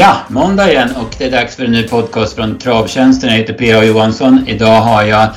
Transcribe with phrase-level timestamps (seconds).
[0.00, 3.30] Ja, måndag igen och det är dags för en ny podcast från Travtjänsten.
[3.30, 3.84] Jag heter P.A.
[3.84, 4.48] Johansson.
[4.48, 5.28] Idag har jag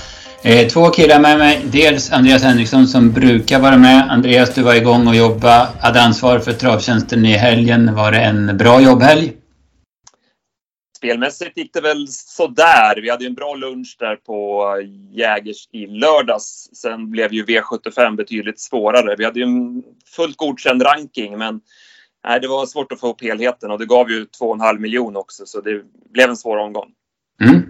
[0.44, 1.62] eh, två killar med mig.
[1.72, 4.12] Dels Andreas Henriksson som brukar vara med.
[4.12, 5.68] Andreas, du var igång och jobbade.
[5.79, 7.96] Hade ansvar för Travtjänsten i helgen.
[7.96, 9.33] Var det en bra jobbhelg?
[10.97, 13.01] Spelmässigt gick det väl sådär.
[13.01, 16.70] Vi hade ju en bra lunch där på eh, Jägers i lördags.
[16.73, 19.16] Sen blev ju V75 betydligt svårare.
[19.18, 19.84] Vi hade ju en
[20.16, 21.62] fullt godkänd ranking, men
[22.28, 25.46] nej, det var svårt att få upp helheten och det gav ju 2,5 miljoner också,
[25.46, 25.82] så det
[26.14, 26.90] blev en svår omgång.
[27.42, 27.62] Mm.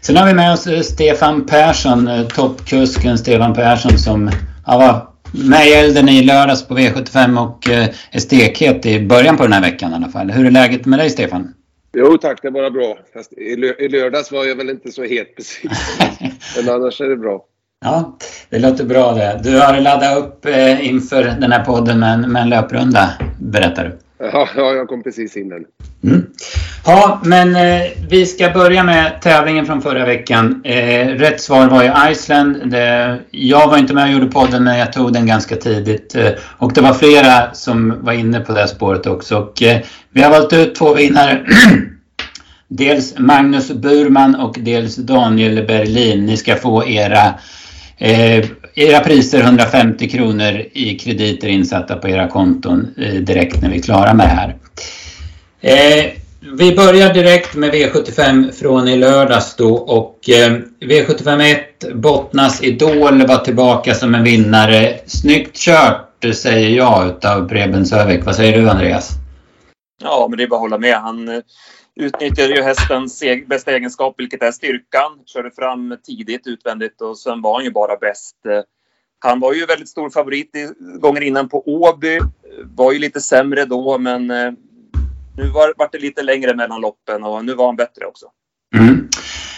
[0.00, 4.30] Sen har vi med oss eh, Stefan Persson, eh, toppkusken Stefan Persson som
[4.66, 5.08] ja, var
[5.48, 9.52] med i elden i lördags på V75 och eh, är stekhet i början på den
[9.52, 10.30] här veckan i alla fall.
[10.30, 11.54] Hur är läget med dig Stefan?
[11.96, 12.98] Jo tack, det är bara bra.
[13.14, 15.70] Fast i lördags var jag väl inte så het precis.
[16.56, 17.44] Men annars är det bra.
[17.80, 18.16] Ja,
[18.50, 19.40] det låter bra det.
[19.42, 20.46] Du har laddat upp
[20.80, 23.98] inför den här podden med en, med en löprunda, berättar du.
[24.32, 25.64] Ja, jag kom precis in den.
[26.04, 26.26] Mm.
[26.86, 30.60] Ja, men eh, vi ska börja med tävlingen från förra veckan.
[30.64, 32.70] Eh, rätt svar var ju Iceland.
[32.70, 36.14] Det, jag var inte med och gjorde podden, men jag tog den ganska tidigt.
[36.14, 39.38] Eh, och det var flera som var inne på det spåret också.
[39.38, 41.46] Och, eh, vi har valt ut två vinnare.
[42.68, 46.26] dels Magnus Burman och dels Daniel Berlin.
[46.26, 47.34] Ni ska få era
[47.98, 53.78] eh, era priser 150 kronor i krediter insatta på era konton eh, direkt när vi
[53.78, 54.56] är klara med det här.
[55.60, 62.62] Eh, vi börjar direkt med V75 från i lördags då och eh, V75 1 Bottnas
[62.62, 65.00] Idol var tillbaka som en vinnare.
[65.06, 68.24] Snyggt kört eh, säger jag utav Preben Sövik.
[68.24, 69.10] Vad säger du Andreas?
[70.02, 70.96] Ja, men det är bara att hålla med.
[70.96, 71.40] Han eh,
[71.98, 75.12] utnyttjade ju hästens bästa egenskap, vilket är styrkan.
[75.26, 78.36] Körde fram tidigt utvändigt och sen var han ju bara bäst.
[79.18, 80.68] Han var ju väldigt stor favorit i,
[81.00, 82.18] gånger innan på Åby.
[82.64, 84.52] Var ju lite sämre då, men eh,
[85.36, 88.26] nu var, var det lite längre mellan loppen och nu var han bättre också.
[88.76, 89.08] Mm.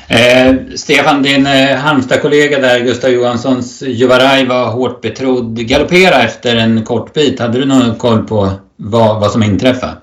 [0.08, 5.56] Eh, Stefan, din eh, Halmstad-kollega där, Gustav Johanssons Juvaraj var hårt betrodd.
[5.68, 7.40] Galoppera efter en kort bit.
[7.40, 9.96] Hade du någon koll på vad, vad som inträffade?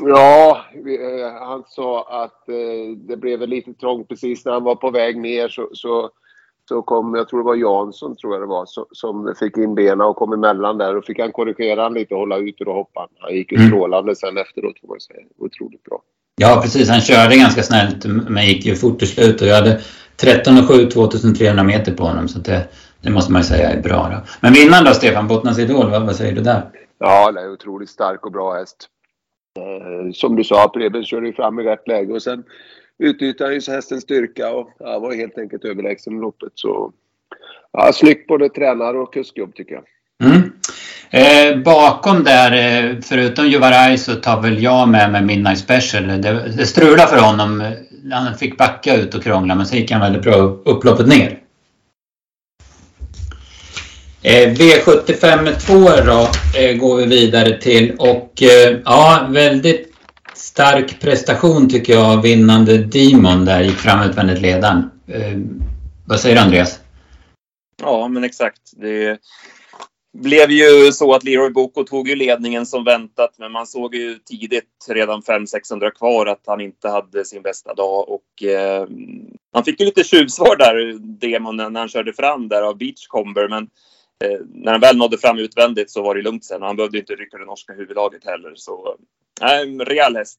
[0.00, 4.90] Ja, eh, han sa att eh, det blev lite trångt precis när han var på
[4.90, 6.10] väg ner så, så,
[6.68, 9.74] så kom, jag tror det var Jansson tror jag det var, så, som fick in
[9.74, 12.74] benen och kom emellan där och fick han korrigera han lite och hålla ut och
[12.74, 13.08] hoppa.
[13.18, 13.68] Han gick ju mm.
[13.68, 15.20] strålande sen efteråt får man säga.
[15.38, 16.02] Otroligt bra.
[16.36, 19.80] Ja precis, han körde ganska snällt men gick ju fort till slut och jag hade
[20.22, 22.68] 13,7 2300 meter på honom så det,
[23.00, 24.08] det måste man ju säga är bra.
[24.12, 24.30] Då.
[24.40, 26.62] Men vinnaren då Stefan, Bottnas Idol, vad, vad säger du där?
[26.98, 28.88] Ja, det är otroligt stark och bra häst.
[29.58, 32.44] Eh, som du sa, Preben körde ju fram i rätt läge och sen
[32.98, 36.52] utnyttjade han ju hästens styrka och ja, var helt enkelt överlägsen i loppet.
[36.54, 36.92] Så
[37.72, 39.84] ja, snyggt både tränare och kuskjobb tycker jag.
[40.30, 40.52] Mm.
[41.10, 46.06] Eh, bakom där, eh, förutom Juvaraj, så tar väl jag med mig Midnight Special.
[46.06, 47.72] Det, det strulade för honom.
[48.12, 50.34] Han fick backa ut och krångla, men så gick han väldigt bra
[50.64, 51.43] upploppet ner.
[54.26, 55.74] Eh, V75 2
[56.06, 56.28] då
[56.60, 59.92] eh, går vi vidare till och eh, ja, väldigt
[60.34, 64.90] stark prestation tycker jag vinnande Demon där gick fram utvändigt ledaren.
[66.06, 66.80] vad säger du Andreas?
[67.82, 68.60] Ja, men exakt.
[68.76, 69.18] Det
[70.18, 74.18] blev ju så att Leroy Boko tog ju ledningen som väntat, men man såg ju
[74.18, 78.86] tidigt, redan 500-600 kvar, att han inte hade sin bästa dag och eh,
[79.52, 83.68] han fick ju lite tjuvsvar där, Demon, när han körde fram där av Beachcomber, men
[84.24, 86.98] eh, när han väl nådde fram utvändigt så var det lugnt sen och han behövde
[86.98, 88.52] inte rycka det norska huvudlaget heller.
[88.54, 88.96] Så
[89.42, 90.38] äh, en rejäl häst.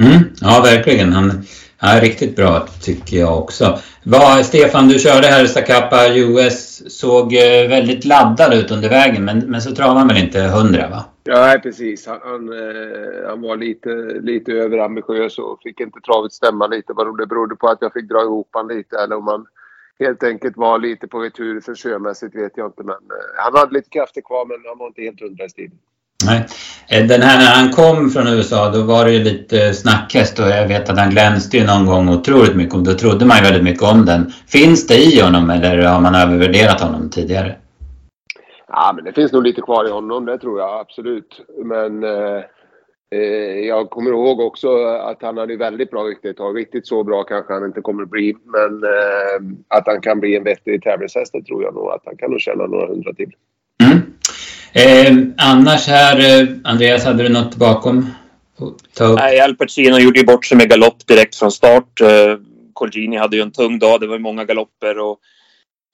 [0.00, 1.12] Mm, ja, verkligen.
[1.12, 1.44] Han
[1.78, 3.78] är riktigt bra tycker jag också.
[4.04, 9.38] Vad, Stefan, du körde här Zacapa US, såg eh, väldigt laddad ut under vägen men,
[9.38, 11.04] men så travade han väl inte hundra va?
[11.24, 12.06] Ja, precis.
[12.06, 13.90] Han, han, eh, han, var lite,
[14.22, 16.92] lite överambitiös och fick inte travet stämma lite.
[16.92, 19.46] Vad det berodde på att jag fick dra ihop han lite eller om han
[20.02, 22.82] helt enkelt var lite på retur för sjömässigt vet jag inte.
[22.82, 25.78] Men eh, han hade lite krafter kvar men han var inte helt hundra i stilen.
[26.26, 26.46] Nej.
[26.88, 30.48] Eh, den här när han kom från USA då var det ju lite snackhäst och
[30.48, 33.42] jag vet att han glänste ju någon gång otroligt mycket och då trodde man ju
[33.42, 34.32] väldigt mycket om den.
[34.46, 37.56] Finns det i honom eller har man övervärderat honom tidigare?
[38.68, 41.40] Ja, men det finns nog lite kvar i honom, det tror jag absolut.
[41.64, 42.42] Men eh, Eh,
[43.66, 46.58] jag kommer ihåg också att han hade väldigt bra rykte ett tag.
[46.58, 48.34] Riktigt så bra kanske han inte kommer att bli.
[48.44, 51.90] Men eh, att han kan bli en vettig tävlingshäst, det tror jag nog.
[51.90, 53.30] Att han kan nog tjäna några hundra till.
[53.82, 54.02] Mm.
[54.72, 58.06] Eh, annars här, eh, Andreas, hade du något bakom?
[59.16, 62.00] Nej, Al Pacino gjorde ju bort sig med galopp direkt från start.
[62.00, 62.36] Eh,
[62.72, 64.00] Colgini hade ju en tung dag.
[64.00, 65.18] Det var många galopper och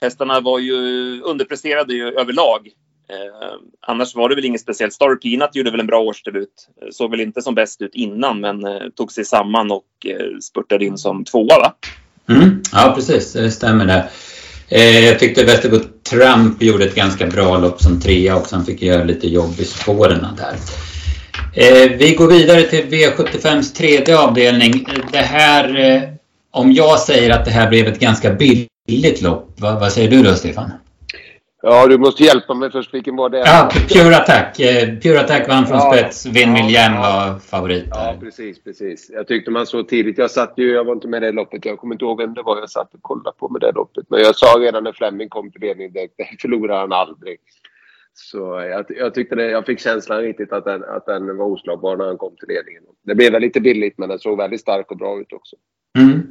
[0.01, 0.75] hästarna var ju
[1.21, 2.69] underpresterade ju överlag.
[3.09, 4.93] Eh, annars var det väl inget speciellt.
[4.93, 6.49] Star Peanut gjorde väl en bra årsdebut.
[6.81, 10.37] Eh, såg väl inte som bäst ut innan men eh, tog sig samman och eh,
[10.41, 11.73] spurtade in som tvåa va?
[12.29, 14.09] Mm, ja precis, det stämmer det.
[14.69, 15.79] Eh, jag tyckte Västerbo
[16.09, 18.55] Trump gjorde ett ganska bra lopp som trea också.
[18.55, 20.55] Han fick göra lite jobb i spåren där.
[21.53, 24.85] Eh, vi går vidare till V75s tredje avdelning.
[25.11, 26.01] Det här, eh,
[26.51, 30.23] om jag säger att det här blev ett ganska billigt lopp, vad, vad säger du
[30.23, 30.71] då Stefan?
[31.61, 32.93] Ja, du måste hjälpa mig först.
[32.93, 33.37] Vilken var det?
[33.37, 34.59] Ja, Pure Attack.
[34.59, 36.25] Eh, Pure Attack vann från ja, spets.
[36.25, 37.87] Miljem ja, var favorit.
[37.91, 39.09] Ja, precis, precis.
[39.09, 40.17] Jag tyckte man så tidigt.
[40.17, 41.65] Jag satt ju, jag var inte med i det loppet.
[41.65, 44.05] Jag kommer inte ihåg vem det var jag satt och kollade på med det loppet.
[44.09, 47.37] Men jag sa redan när Fleming kom till ledning, det, det förlorar han aldrig.
[48.13, 51.97] Så jag, jag, tyckte det, jag fick känslan riktigt att den, att den var oslagbar
[51.97, 52.83] när han kom till ledningen.
[53.03, 55.55] Det blev väl lite billigt, men den såg väldigt stark och bra ut också.
[55.97, 56.27] Mm.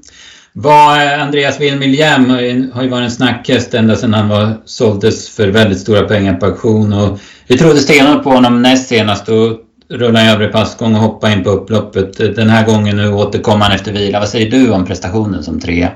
[0.52, 2.30] Var eh, Andreas Wilmiljam
[2.72, 6.46] har ju varit en snackhäst ända sedan han var, såldes för väldigt stora pengar på
[6.46, 6.92] auktion.
[6.92, 9.26] Och vi trodde stenhårt på honom näst senast.
[9.26, 12.16] Då rullade han över passgång och hoppade in på upploppet.
[12.16, 14.20] Den här gången nu återkom han efter vila.
[14.20, 15.90] Vad säger du om prestationen som trea?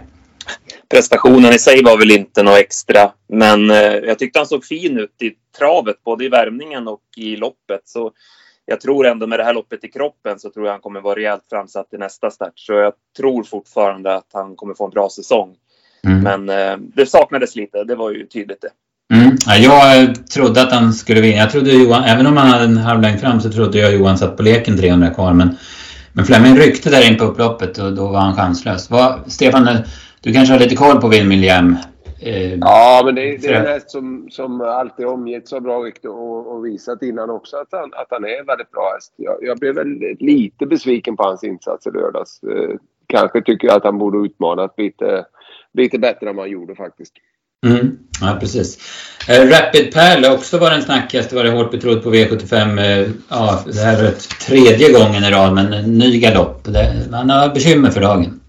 [0.91, 4.99] Prestationen i sig var väl inte något extra, men eh, jag tyckte han såg fin
[4.99, 7.81] ut i travet, både i värmningen och i loppet.
[7.85, 8.11] Så
[8.67, 11.17] jag tror ändå med det här loppet i kroppen så tror jag han kommer vara
[11.17, 12.53] rejält framsatt i nästa start.
[12.55, 15.55] Så jag tror fortfarande att han kommer få en bra säsong.
[16.07, 16.21] Mm.
[16.23, 18.71] Men eh, det saknades lite, det var ju tydligt det.
[19.15, 19.37] Mm.
[19.47, 21.37] Ja, jag trodde att han skulle vinna.
[21.37, 24.19] Jag trodde Johan, även om han hade en halv längd fram så trodde jag Johan
[24.19, 25.33] satt på leken 300 kvar.
[25.33, 25.57] Men,
[26.13, 28.91] men Fleming ryckte där in på upploppet och då var han chanslös.
[28.91, 29.69] Vad, Stefan,
[30.21, 31.77] du kanske har lite koll på Wilhelm
[32.23, 36.09] Eh, ja, men det, det är en häst som, som alltid omgetts av bra rykte
[36.09, 39.13] och, och, visat innan också att han, att han är en väldigt bra häst.
[39.17, 42.41] Jag, jag blev väl lite besviken på hans insats i lördags.
[42.43, 42.77] Eh,
[43.07, 45.25] kanske tycker jag att han borde utmanat lite,
[45.75, 47.13] lite bättre än vad han gjorde faktiskt.
[47.67, 48.79] Mm, ja, precis.
[49.29, 52.81] Eh, Rapid Perle också var en snackhäst, var det hårt betrodd på V75.
[52.81, 54.11] Eh, ja, det här är
[54.47, 56.67] tredje gången i rad, men en ny galopp.
[57.13, 58.41] Han har bekymmer för dagen.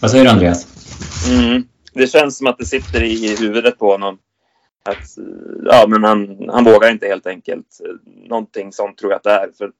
[0.00, 0.66] Vad säger du Andreas?
[1.28, 1.64] Mm
[1.98, 4.18] det känns som att det sitter i huvudet på honom.
[4.84, 5.18] Att,
[5.64, 7.66] ja, men han, han vågar inte helt enkelt.
[7.84, 7.94] Eh,
[8.28, 9.48] någonting sånt tror jag att det är.
[9.58, 9.70] För,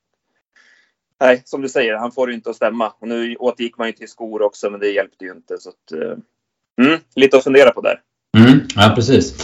[1.20, 2.92] nej, som du säger, han får det inte att stämma.
[2.98, 5.58] Och nu återgick man ju till skor också, men det hjälpte ju inte.
[5.58, 8.00] Så att, eh, mm, lite att fundera på där.
[8.36, 9.34] Mm, ja, precis.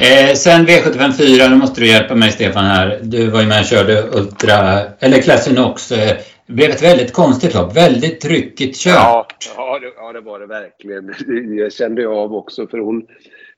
[0.00, 3.00] Eh, sen V75 4, nu måste du hjälpa mig Stefan här.
[3.02, 5.92] Du var ju med och körde Ultra, eller Classinox.
[5.92, 6.16] Eh,
[6.46, 7.76] det blev ett väldigt konstigt lopp.
[7.76, 8.94] Väldigt tryckigt kört.
[8.96, 11.06] Ja, ja, det, ja, det var det verkligen.
[11.56, 12.66] Det kände jag av också.
[12.66, 13.06] För hon,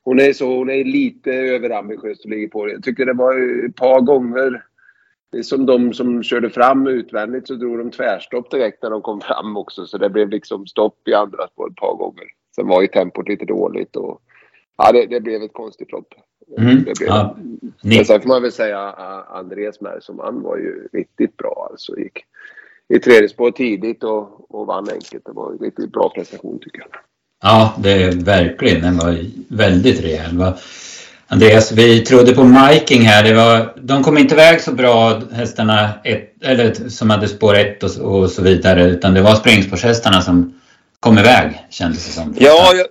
[0.03, 2.69] hon, är så, hon är lite överambitiös och ligger på.
[2.69, 4.63] Jag tycker det var ett par gånger
[5.43, 9.57] som de som körde fram utvändigt så drog de tvärstopp direkt när de kom fram
[9.57, 9.85] också.
[9.85, 12.25] Så det blev liksom stopp i andra spår ett par gånger.
[12.55, 14.21] Sen var ju tempot lite dåligt och
[14.77, 16.13] ja, det, det blev ett konstigt lopp.
[16.57, 16.83] Mm.
[16.83, 17.37] Det blev, ja.
[17.83, 18.79] Men sen får man väl säga
[19.29, 21.99] Andres med som han var ju riktigt bra alltså.
[21.99, 22.25] Gick,
[22.93, 25.25] i tredje spår tidigt och, och vann enkelt.
[25.25, 26.89] Det var en riktigt bra prestation tycker jag.
[27.43, 28.81] Ja, det är verkligen.
[28.81, 29.17] Den var
[29.47, 30.37] väldigt rejäl.
[30.37, 30.57] Va?
[31.27, 33.23] Andreas, vi trodde på Miking här.
[33.23, 37.83] Det var, de kom inte iväg så bra hästarna ett, eller, som hade spår 1
[37.83, 38.83] och, och, så vidare.
[38.83, 40.59] Utan det var springspårshästarna som
[40.99, 42.35] kom iväg kändes det som.
[42.39, 42.87] Ja, jag,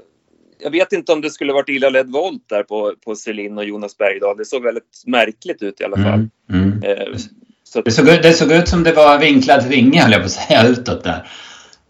[0.58, 3.64] jag, vet inte om det skulle varit illa ledd volt där på, på Celine och
[3.64, 4.36] Jonas Bergdahl.
[4.36, 6.28] Det såg väldigt märkligt ut i alla fall.
[6.50, 6.82] Mm, mm.
[6.82, 7.18] Eh,
[7.74, 10.32] så det, såg, det såg ut som det var vinklad vinge, höll jag på att
[10.32, 11.30] säga, utåt där.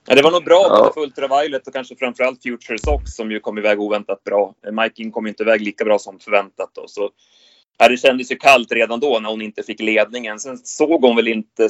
[0.06, 3.40] Ja, det var nog bra både för Ultraviolet och kanske framförallt Future Sox som ju
[3.40, 4.54] kom iväg oväntat bra.
[4.72, 6.70] Miking kom inte iväg lika bra som förväntat.
[6.74, 7.10] Då, så,
[7.78, 10.38] ja, det kändes ju kallt redan då när hon inte fick ledningen.
[10.38, 11.68] Sen såg hon väl inte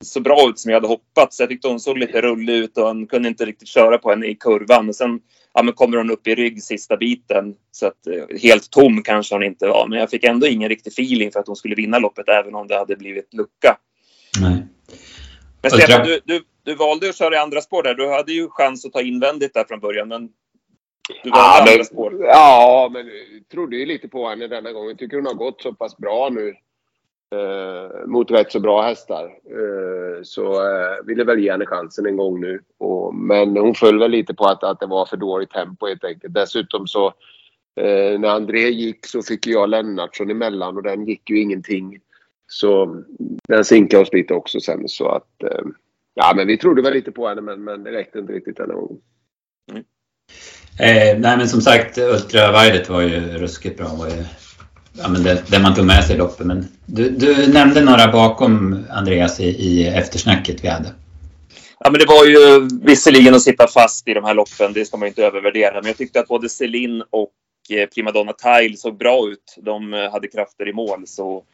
[0.00, 1.40] så bra ut som jag hade hoppats.
[1.40, 4.26] Jag tyckte hon såg lite rullig ut och han kunde inte riktigt köra på henne
[4.26, 4.94] i kurvan.
[4.94, 5.20] sen
[5.56, 7.54] ja, men kommer hon upp i rygg sista biten.
[7.70, 9.86] Så att, eh, helt tom kanske hon inte var.
[9.88, 12.66] Men jag fick ändå ingen riktig feeling för att hon skulle vinna loppet även om
[12.66, 13.78] det hade blivit lucka.
[14.40, 14.66] Nej.
[15.62, 17.94] Men Stefan, du, du, du valde att köra i andra spår där.
[17.94, 20.08] Du hade ju chans att ta invändigt där från början.
[20.08, 20.28] Men
[21.24, 22.24] du valde ja, andra spår.
[22.24, 23.06] Ja, men
[23.52, 24.88] trodde ju lite på henne denna gången.
[24.88, 26.54] Jag tycker hon har gått så pass bra nu
[27.34, 29.24] eh, mot rätt så bra hästar.
[29.24, 32.60] Eh, så eh, ville väl ge henne chansen en gång nu.
[32.78, 36.04] Och, men hon föll väl lite på att, att det var för dåligt tempo helt
[36.04, 36.34] enkelt.
[36.34, 37.06] Dessutom så
[37.80, 42.00] eh, när André gick så fick jag Lennartsson emellan och den gick ju ingenting.
[42.48, 43.02] Så
[43.48, 45.64] den sinkade oss lite också sen så att eh,
[46.14, 48.74] ja men vi trodde väl lite på henne men, men det räckte inte riktigt denna
[48.74, 48.98] gången.
[49.72, 49.84] Mm.
[50.80, 53.86] Eh, nej men som sagt Ultra Violet var ju ruskigt bra.
[53.86, 54.24] Var ju
[54.98, 56.46] ja, men det, det man tog med sig i loppet.
[56.46, 60.88] Men du, du nämnde några bakom Andreas i, i eftersnacket vi hade.
[61.78, 64.96] Ja, men det var ju visserligen att sitta fast i de här loppen, det ska
[64.96, 65.74] man inte övervärdera.
[65.74, 67.32] Men jag tyckte att både Celine och
[67.70, 69.56] eh, Primadonna Tile såg bra ut.
[69.62, 71.06] De eh, hade krafter i mål.
[71.06, 71.44] Så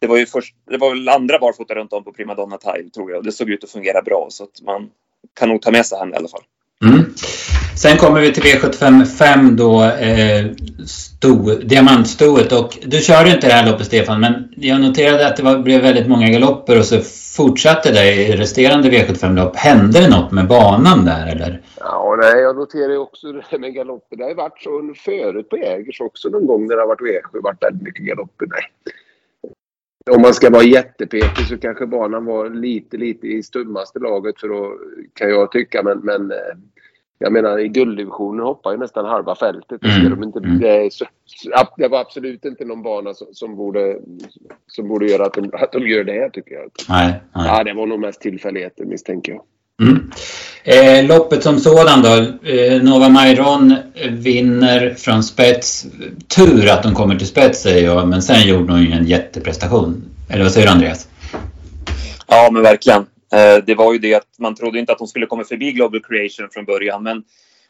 [0.00, 3.10] det var ju först, det var väl andra barfota runt om på Primadonna Tile tror
[3.10, 3.24] jag.
[3.24, 4.90] Det såg ut att fungera bra så att man
[5.34, 6.44] kan nog ta med sig henne i alla fall.
[6.82, 7.04] Mm.
[7.76, 10.46] Sen kommer vi till V75 5 då, eh,
[10.86, 15.42] sto, diamantstoet och du körde inte det här loppet Stefan men jag noterade att det
[15.42, 17.00] var, blev väldigt många galopper och så
[17.36, 19.56] fortsatte det i resterande V75-lopp.
[19.56, 21.62] Hände det något med banan där eller?
[21.80, 24.16] Ja, nej, jag noterar också det med galopper.
[24.16, 27.00] Det har ju varit så förut på Jägers också någon gång när det har varit
[27.00, 28.46] V7 varit väldigt mycket galopper.
[28.50, 28.64] Nej.
[30.10, 34.48] Om man ska vara jättepetig så kanske banan var lite, lite i stummaste laget för
[34.48, 34.78] då
[35.14, 35.82] kan jag tycka.
[35.82, 36.36] Men, men eh,
[37.22, 39.84] jag menar i gulddivisionen hoppar ju nästan halva fältet.
[39.84, 40.10] Mm.
[40.10, 40.58] De inte, mm.
[40.58, 41.04] det, så,
[41.76, 43.96] det, var absolut inte någon bana som, som, borde,
[44.66, 46.70] som borde göra att de, att de gör det här tycker jag.
[46.88, 47.46] Nej, nej.
[47.46, 49.42] Ja, det var nog mest tillfälligheter misstänker jag.
[49.82, 50.10] Mm.
[50.64, 52.48] Eh, loppet som sådan då.
[52.48, 53.76] Eh, Nova Mairon
[54.10, 55.86] vinner från spets.
[56.36, 60.04] Tur att de kommer till spets säger jag, men sen gjorde hon ju en jätteprestation.
[60.30, 61.08] Eller vad säger du Andreas?
[62.26, 63.06] Ja, men verkligen.
[63.32, 66.02] Eh, det var ju det att man trodde inte att hon skulle komma förbi Global
[66.02, 67.02] Creation från början.
[67.02, 67.24] Men,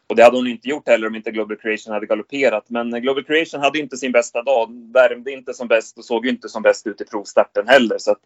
[0.07, 2.69] och det hade hon inte gjort heller om inte Global Creation hade galopperat.
[2.69, 4.91] Men Global Creation hade inte sin bästa dag.
[4.93, 7.97] Värmde inte som bäst och såg inte som bäst ut i provstarten heller.
[7.97, 8.19] Så att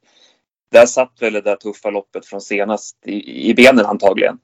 [0.71, 4.39] där satt väl det där tuffa loppet från senast i, i benen antagligen.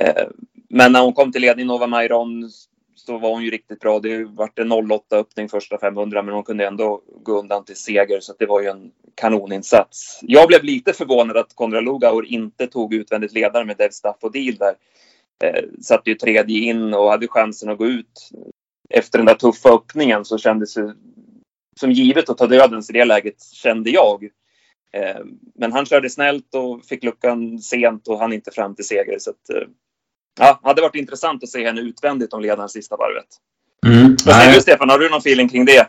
[0.00, 0.26] Eh,
[0.68, 2.50] men när hon kom till ledning Nova Mairon
[2.94, 4.00] så var hon ju riktigt bra.
[4.00, 8.20] Det vart en 08 öppning första 500 men hon kunde ändå gå undan till seger
[8.20, 10.20] så det var ju en kanoninsats.
[10.22, 14.74] Jag blev lite förvånad att Konrad Lugauer inte tog utvändigt ledare med Dev Staffodil där.
[15.44, 18.30] Eh, satt ju tredje in och hade chansen att gå ut.
[18.90, 20.94] Efter den där tuffa öppningen så kändes det
[21.80, 24.24] som givet att ta dödens i det läget kände jag.
[24.92, 25.20] Eh,
[25.54, 29.18] men han körde snällt och fick luckan sent och han inte fram till seger.
[29.18, 29.68] Så att, eh,
[30.40, 33.26] ja, hade varit intressant att se henne utvändigt om ledaren sista varvet.
[33.86, 34.16] Mm.
[34.26, 35.88] Vad säger du Stefan, har du någon feeling kring det?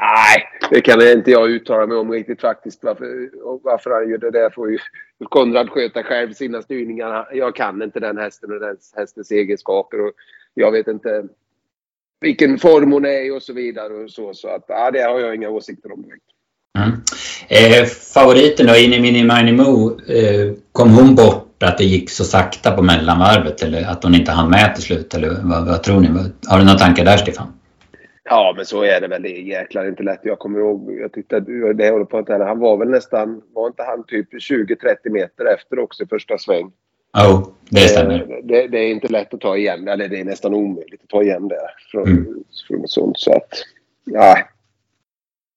[0.00, 2.84] Nej, det kan inte jag uttala mig om riktigt faktiskt.
[2.84, 3.30] Varför,
[3.62, 4.78] varför han gör det där får ju
[5.24, 7.28] Konrad sköta själv sina styrningar.
[7.32, 10.00] Jag kan inte den hästen och den hästens egenskaper.
[10.00, 10.12] Och
[10.54, 11.24] jag vet inte
[12.20, 13.92] vilken form hon är i och så vidare.
[13.92, 16.24] Och så, så att, ja, det har jag inga åsikter om direkt.
[16.78, 17.00] Mm.
[17.48, 22.24] Eh, favoriten då, Inni Mini Mini Mo, eh, kom hon bort att det gick så
[22.24, 25.14] sakta på mellanvarvet eller att hon inte hann med till slut?
[25.14, 26.08] Eller vad, vad tror ni?
[26.46, 27.46] Har du några tankar där Stefan?
[28.30, 29.22] Ja, men så är det väl.
[29.22, 30.20] Det är jäklar inte lätt.
[30.22, 33.82] Jag kommer ihåg, jag att det håller på att han var väl nästan, var inte
[33.82, 36.72] han typ 20-30 meter efter också i första sväng?
[37.18, 38.18] Jo, oh, det stämmer.
[38.18, 41.08] Det, det, det, är inte lätt att ta igen, eller det är nästan omöjligt att
[41.08, 41.56] ta igen det
[41.90, 42.44] från, mm.
[42.68, 43.18] från sånt.
[43.18, 43.62] Så att,
[44.04, 44.38] ja,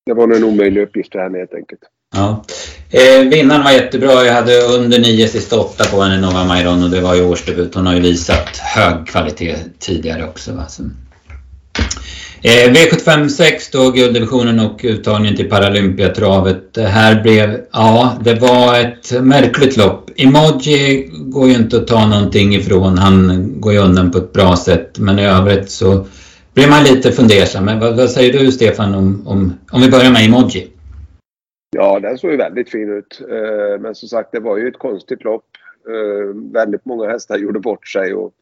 [0.06, 1.82] det var nog en omöjlig uppgift för henne helt enkelt.
[2.16, 2.44] Ja.
[2.92, 4.26] Eh, vinnaren var jättebra.
[4.26, 7.76] Jag hade under nio sista åtta på henne, Nova Mairon, och det var ju årsdebut.
[7.76, 10.54] Hon har ju visat hög kvalitet tidigare också.
[10.54, 10.68] Va?
[10.68, 10.84] Så.
[12.44, 16.74] Eh, V75 6 då, gulddivisionen och uttagningen till Paralympiatravet.
[16.74, 20.10] Det här blev, ja, det var ett märkligt lopp.
[20.16, 22.98] Emoji går ju inte att ta någonting ifrån.
[22.98, 25.00] Han går ju undan på ett bra sätt.
[25.00, 26.06] Men i övrigt så
[26.54, 27.66] blir man lite fundersam.
[27.66, 30.68] Men vad, vad säger du Stefan om, om, om vi börjar med Emoji?
[31.76, 33.22] Ja, den såg ju väldigt fin ut.
[33.30, 35.46] Eh, men som sagt, det var ju ett konstigt lopp.
[35.90, 38.34] Eh, väldigt många hästar gjorde bort sig och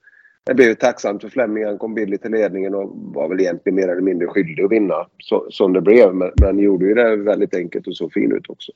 [0.45, 1.65] det blev tacksamt för Flemming.
[1.65, 5.07] Han kom billigt till ledningen och var väl egentligen mer eller mindre skyldig att vinna
[5.19, 6.15] så, som det blev.
[6.15, 8.71] Men, men gjorde ju det väldigt enkelt och så fin ut också.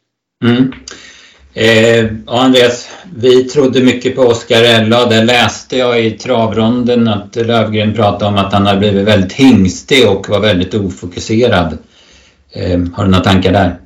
[0.46, 0.72] Mm.
[1.54, 5.06] Eh, Andreas, vi trodde mycket på Oskar Ella.
[5.06, 10.10] Där läste jag i travronden att Lövgren pratade om att han hade blivit väldigt hingstig
[10.10, 11.78] och var väldigt ofokuserad.
[12.52, 13.80] Eh, har du några tankar där?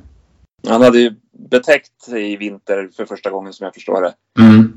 [0.68, 1.14] Han hade ju
[1.50, 4.14] betäckt i vinter för första gången som jag förstår det.
[4.42, 4.72] Mm.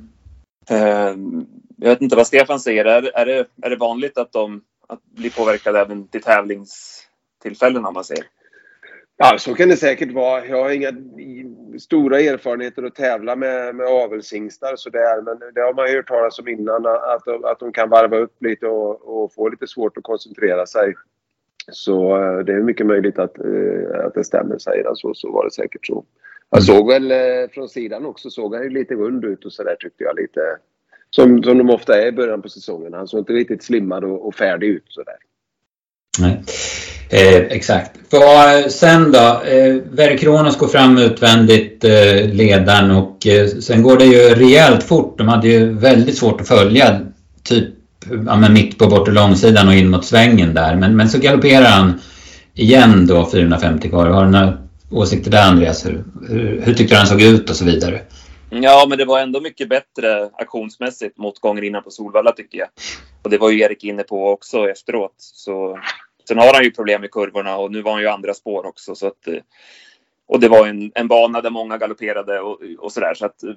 [0.70, 1.16] Eh,
[1.78, 2.86] jag vet inte vad Stefan säger.
[2.86, 7.94] Är, är, det, är det vanligt att de att blir påverkade även till tävlingstillfällen om
[7.94, 8.26] man säger?
[9.18, 10.46] Ja, så kan det säkert vara.
[10.46, 10.92] Jag har inga
[11.80, 15.22] stora erfarenheter att tävla med, med avelshingstar sådär.
[15.22, 18.18] men det har man ju hört talas om innan att, de, att de kan varva
[18.18, 20.94] upp lite och, och få lite svårt att koncentrera sig.
[21.72, 25.32] Så eh, det är mycket möjligt att, eh, att det stämmer, säger han så, så
[25.32, 26.06] var det säkert så.
[26.50, 29.76] Jag såg väl eh, från sidan också, såg han ju lite rund ut och sådär
[29.80, 30.42] tyckte jag lite.
[31.18, 32.94] Som, som de ofta är i början på säsongen.
[32.94, 35.16] Han såg inte riktigt slimmad och, och färdig ut sådär.
[36.20, 36.44] Nej.
[37.10, 37.92] Eh, exakt.
[38.10, 44.06] För, sen då, eh, Verkronos går fram utvändigt, eh, ledaren och eh, sen går det
[44.06, 45.18] ju rejält fort.
[45.18, 47.00] De hade ju väldigt svårt att följa,
[47.44, 47.68] typ
[48.26, 50.76] ja, men mitt på bortre långsidan och in mot svängen där.
[50.76, 52.00] Men, men så galopperar han
[52.54, 54.08] igen då 450 kvar.
[54.08, 54.58] Har du några
[54.92, 55.86] åsikter där Andreas?
[55.86, 58.02] Hur, hur, hur tyckte du han såg ut och så vidare?
[58.50, 62.68] Ja, men det var ändå mycket bättre aktionsmässigt mot gånger innan på Solvalla tycker jag.
[63.24, 65.16] Och det var ju Erik inne på också efteråt.
[65.18, 65.80] Så,
[66.28, 68.96] sen har han ju problem med kurvorna och nu var han ju andra spår också.
[68.96, 69.40] Så att, eh,
[70.28, 73.14] och det var en, en bana där många galopperade och, och sådär.
[73.14, 73.50] Så att, eh,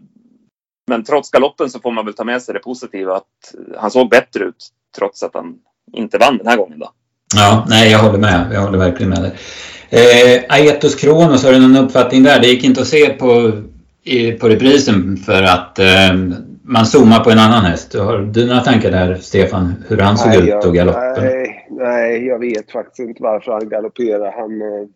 [0.87, 3.91] men trots galoppen så får man väl ta med sig det positiva att eh, han
[3.91, 5.55] såg bättre ut trots att han
[5.93, 6.91] inte vann den här gången då.
[7.35, 8.51] Ja, nej jag håller med.
[8.53, 9.33] Jag håller verkligen med dig.
[9.91, 12.41] Eh, Aetos Kronos, har du någon uppfattning där?
[12.41, 13.53] Det gick inte att se på,
[14.03, 16.15] i, på reprisen för att eh,
[16.63, 17.95] man zoomar på en annan häst.
[17.95, 19.85] Har du några tankar där, Stefan?
[19.89, 21.25] Hur han såg nej, ut och galoppen?
[21.25, 24.33] Nej, nej, jag vet faktiskt inte varför han galopperar.
[24.33, 24.89] Han, eh,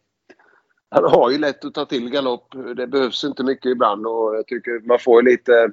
[0.90, 2.54] han har ju lätt att ta till galopp.
[2.76, 5.70] Det behövs inte mycket ibland och jag tycker man får lite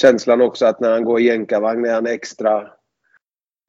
[0.00, 2.66] känslan också att när han går i jänkarvagn är han extra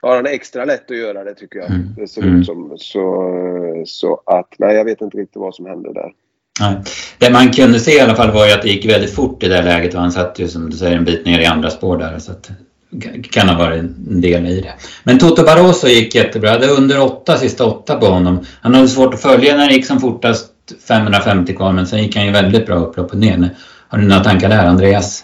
[0.01, 1.69] har han extra lätt att göra det tycker jag.
[1.69, 1.87] Mm.
[1.97, 2.39] Det ser mm.
[2.39, 2.73] ut som.
[2.77, 6.11] Så, så att, nej jag vet inte riktigt vad som hände där.
[6.59, 6.75] Nej.
[7.17, 9.47] Det man kunde se i alla fall var ju att det gick väldigt fort i
[9.47, 11.97] det läget och han satt ju som du säger en bit ner i andra spår
[11.97, 12.19] där.
[12.19, 12.51] Så att
[12.89, 14.74] det kan ha varit en del i det.
[15.03, 16.57] Men Toto Barroso gick jättebra.
[16.57, 18.45] Det under åtta, sista åtta på honom.
[18.62, 20.51] Han hade svårt att följa när det gick som fortast
[20.88, 23.50] 550 kvar men sen gick han ju väldigt bra upplopp och ner.
[23.88, 25.24] Har du några tankar där Andreas?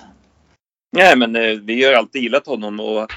[0.98, 3.12] Nej men eh, vi har alltid gillat honom och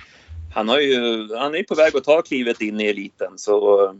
[0.54, 3.84] han, har ju, han är ju på väg att ta klivet in i eliten så
[3.84, 3.92] eh,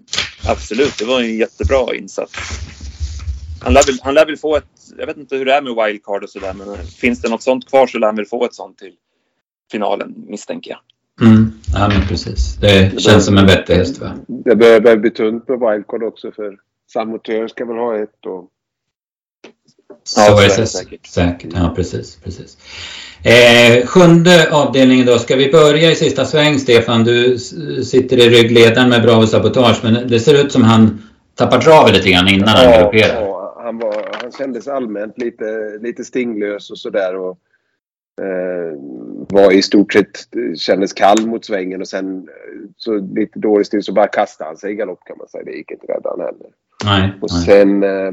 [0.50, 2.32] absolut, det var en jättebra insats.
[3.64, 4.64] Han lär, väl, han lär väl få ett,
[4.98, 7.68] jag vet inte hur det är med wildcard och sådär men finns det något sånt
[7.68, 8.92] kvar så lär han väl få ett sånt till
[9.72, 10.80] finalen misstänker jag.
[11.28, 12.56] Mm, ja men precis.
[12.56, 14.12] Det, det känns bör, som en vettig häst va?
[14.26, 16.56] Det börjar bli tunt på wildcard också för
[16.92, 18.50] Samotör ska väl ha ett och
[20.04, 21.06] så ja, är det säkert.
[21.06, 21.50] säkert.
[21.54, 22.16] Ja, precis.
[22.24, 22.58] precis.
[23.22, 25.18] Eh, sjunde avdelningen då.
[25.18, 27.04] Ska vi börja i sista sväng, Stefan?
[27.04, 27.38] Du
[27.84, 31.02] sitter i ryggledaren med Bravo Sabotage, men det ser ut som han
[31.34, 33.23] tappar travet lite grann innan ja, han galopperar.
[33.64, 37.16] Han, var, han kändes allmänt lite, lite stinglös och sådär.
[37.16, 37.38] Och,
[38.22, 38.78] eh,
[39.28, 42.28] var i stort sett, kändes kall mot svängen och sen
[42.76, 45.44] så lite dålig stil så bara kastade han sig i galopp kan man säga.
[45.44, 46.50] Det gick inte rädda han heller.
[46.84, 47.44] Nej, och nej.
[47.44, 48.12] sen eh,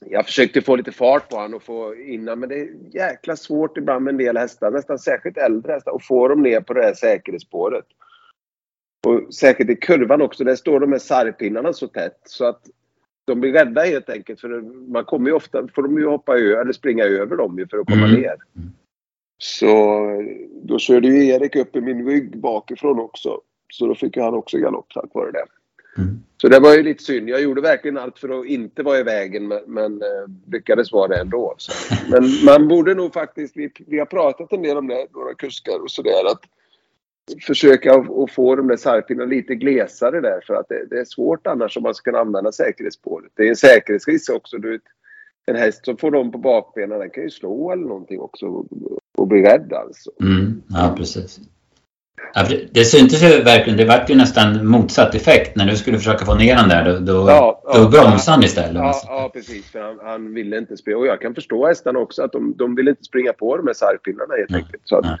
[0.00, 3.76] jag försökte få lite fart på honom och få innan men det är jäkla svårt
[3.76, 6.82] ibland med en del hästar, nästan särskilt äldre hästar, att få dem ner på det
[6.82, 7.84] här säkerhetsspåret.
[9.06, 12.62] Och säkert i kurvan också, där står de med sargpinnarna så tätt så att
[13.24, 14.48] de blir rädda helt enkelt för
[14.92, 17.86] man kommer ju ofta, får de ju hoppa över eller springa över dem för att
[17.86, 18.20] komma mm.
[18.20, 18.36] ner.
[19.38, 19.76] Så
[20.62, 23.40] då körde ju Erik upp i min rygg bakifrån också.
[23.72, 25.44] Så då fick ju han också galopp tack vare det.
[25.96, 26.22] Mm.
[26.36, 27.28] Så det var ju lite synd.
[27.28, 31.08] Jag gjorde verkligen allt för att inte vara i vägen men, men eh, lyckades vara
[31.08, 31.54] det ändå.
[31.58, 31.94] Så.
[32.10, 35.82] Men man borde nog faktiskt, vi, vi har pratat en del om det, några kuskar
[35.82, 36.42] och sådär, att
[37.46, 41.46] försöka att få de där sargpinnarna lite glesare där för att det, det, är svårt
[41.46, 43.32] annars om man ska kunna använda säkerhetsspåret.
[43.34, 44.58] Det är en säkerhetsrisk också.
[44.58, 44.82] Du vet,
[45.46, 48.66] en häst som får dem på bakbenen den kan ju slå eller någonting också och,
[49.16, 50.10] och bli rädd alltså.
[50.20, 51.40] Mm, ja, precis.
[52.34, 56.24] Ja, det syntes ju verkligen, det vart ju nästan motsatt effekt när du skulle försöka
[56.24, 56.84] få ner den där.
[56.84, 58.74] Då, då, ja, då ja, bromsade han istället.
[58.74, 59.70] Ja, ja, precis.
[59.70, 60.98] För han, han, ville inte springa.
[60.98, 63.74] Och jag kan förstå hästarna också att de, de vill inte springa på de här
[63.74, 64.82] sargpinnarna helt enkelt.
[64.84, 65.20] Så att,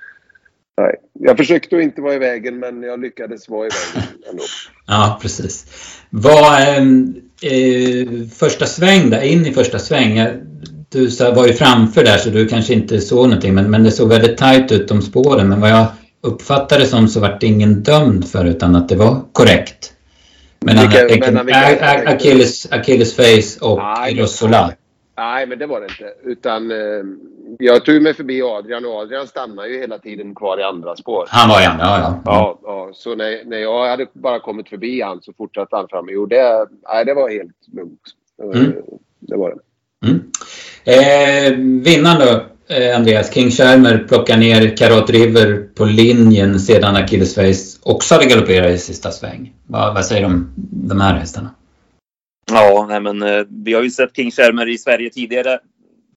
[0.76, 0.94] nej.
[1.12, 4.42] Jag försökte att inte vara i vägen men jag lyckades vara i vägen ändå.
[4.86, 5.66] Ja, precis.
[6.10, 10.26] Var, ehm, eh, första sväng där, in i första sväng.
[10.88, 14.08] Du var ju framför där så du kanske inte såg någonting men, men det såg
[14.08, 15.48] väldigt tajt ut de spåren.
[15.48, 15.86] Men vad jag
[16.20, 19.92] uppfattade som så vart det ingen dömd för utan att det var korrekt.
[20.60, 20.78] Men
[22.06, 23.80] Achilles, Achilles face och
[24.18, 24.72] Rossola.
[25.16, 26.12] Nej, men det var det inte.
[26.24, 26.76] Utan eh,
[27.58, 31.26] jag tog mig förbi Adrian och Adrian stannade ju hela tiden kvar i andra spår.
[31.28, 32.20] Han var i andra, ja, ja.
[32.24, 32.90] ja, ja.
[32.94, 36.06] Så när, när jag hade bara kommit förbi han så fortsatte han fram.
[36.10, 38.00] Jo, det, nej, det var helt lugnt.
[38.42, 38.72] Mm.
[39.20, 39.60] Det var det.
[40.08, 40.30] Mm.
[40.84, 42.44] Eh, vinnaren då?
[42.74, 48.26] Eh, Andreas King Schermer plockar ner Karot River på linjen sedan Achilles Face också hade
[48.26, 49.52] galopperat i sista sväng.
[49.66, 51.50] Vad, vad säger du om de här hästarna?
[52.52, 55.58] Ja, nej men eh, vi har ju sett King Schermer i Sverige tidigare.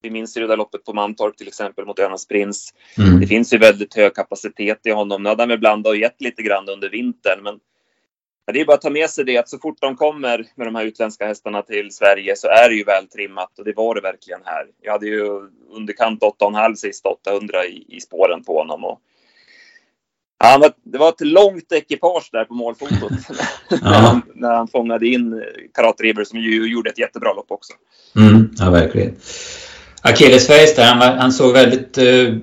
[0.02, 2.74] Vi minns ju det där loppet på Mantorp till exempel mot Önas Prins.
[2.98, 3.20] Mm.
[3.20, 5.24] Det finns ju väldigt hög kapacitet i honom.
[5.24, 7.60] Nu hade han väl blandat och gett lite grann under vintern, men
[8.54, 10.76] det är bara att ta med sig det att så fort de kommer med de
[10.76, 14.02] här utländska hästarna till Sverige så är det ju väl trimmat och det var det
[14.02, 14.66] verkligen här.
[14.82, 18.84] Jag hade ju underkant 8,5 sist 800 i, i spåren på honom.
[18.84, 19.00] Och,
[20.40, 23.12] ja, det var ett långt ekipage där på målfotot
[23.82, 27.74] när, han, när han fångade in Karat River som ju gjorde ett jättebra lopp också.
[28.16, 29.16] Mm, ja, verkligen.
[30.16, 32.38] Face där, han, han såg väldigt uh,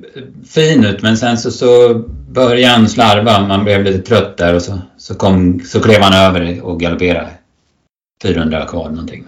[0.46, 1.94] fin ut men sen så, så
[2.28, 3.46] började han slarva.
[3.48, 7.30] Man blev lite trött där och så, så, kom, så klev han över och galopperade.
[8.22, 9.24] 400 kvar någonting.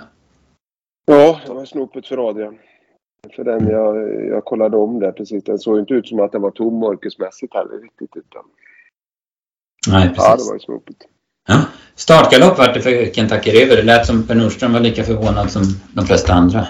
[1.06, 2.58] Ja, det var snopet för Adrian.
[3.36, 5.44] för den jag, jag kollade om där precis.
[5.44, 8.16] Den såg inte ut som att den var tom mörkersmässigt heller riktigt.
[8.16, 8.42] Utan...
[9.88, 10.24] Nej, precis.
[10.24, 10.96] Ja, det var ju snopet.
[11.48, 11.60] Ja.
[11.94, 13.76] Startgalopp vart det för Kentucky River.
[13.76, 16.66] Det lät som Per Nordström var lika förvånad som de flesta andra.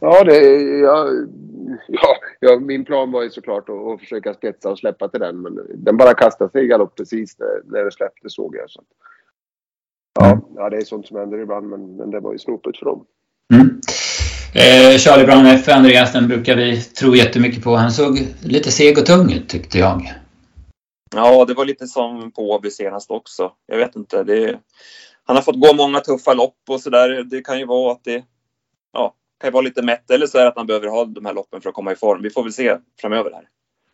[0.00, 1.08] Ja, det, ja,
[1.88, 5.42] ja, ja, min plan var ju såklart att, att försöka spetsa och släppa till den.
[5.42, 8.70] Men den bara kastade sig i galopp precis när, när det släppte såg jag.
[8.70, 8.82] Så.
[10.20, 12.86] Ja, ja, det är sånt som händer ibland men, men det var ju snopet för
[12.86, 13.06] dem.
[13.54, 13.80] Mm.
[14.54, 17.74] Eh, Charlie Brown F, Andreas, den brukar vi tro jättemycket på.
[17.74, 20.12] Han såg lite seg och tung ut tyckte jag.
[21.14, 23.52] Ja, det var lite som på Åby senast också.
[23.66, 24.24] Jag vet inte.
[24.24, 24.58] Det,
[25.24, 27.24] han har fått gå många tuffa lopp och sådär.
[27.24, 28.24] Det kan ju vara att det
[29.40, 31.34] kan ju vara lite mätt eller så är det att han behöver ha de här
[31.34, 32.22] loppen för att komma i form.
[32.22, 33.44] Vi får väl se framöver här.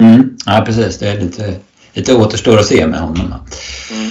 [0.08, 0.36] Mm.
[0.46, 0.98] Ja, precis.
[0.98, 1.54] Det är lite,
[1.92, 3.34] lite återstår att se med honom.
[3.90, 4.10] Mm.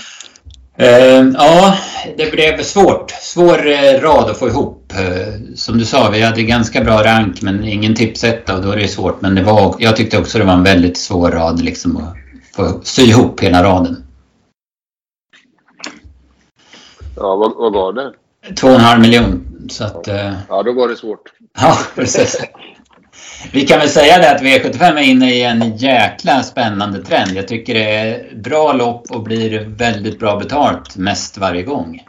[0.80, 1.78] Uh, ja,
[2.18, 3.12] det blev svårt.
[3.12, 4.94] Svår uh, rad att få ihop.
[4.94, 8.78] Uh, som du sa, vi hade ganska bra rank men ingen tipsetta och då är
[8.78, 9.22] det svårt.
[9.22, 12.16] Men det var, jag tyckte också det var en väldigt svår rad liksom att
[12.56, 14.04] få sy ihop hela raden.
[17.16, 18.14] Ja, vad, vad var det?
[18.56, 19.68] Två och en halv miljon.
[19.70, 20.08] Så att,
[20.50, 21.34] ja, då var det svårt.
[21.62, 22.42] Ja, precis.
[23.52, 27.32] Vi kan väl säga det att V75 är inne i en jäkla spännande trend.
[27.38, 32.06] Jag tycker det är bra lopp och blir väldigt bra betalt mest varje gång.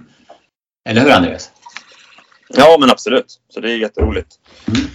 [0.88, 1.50] Eller hur Andreas?
[2.48, 3.40] Ja, men absolut.
[3.54, 4.28] Så det är jätteroligt.
[4.68, 4.88] Mm.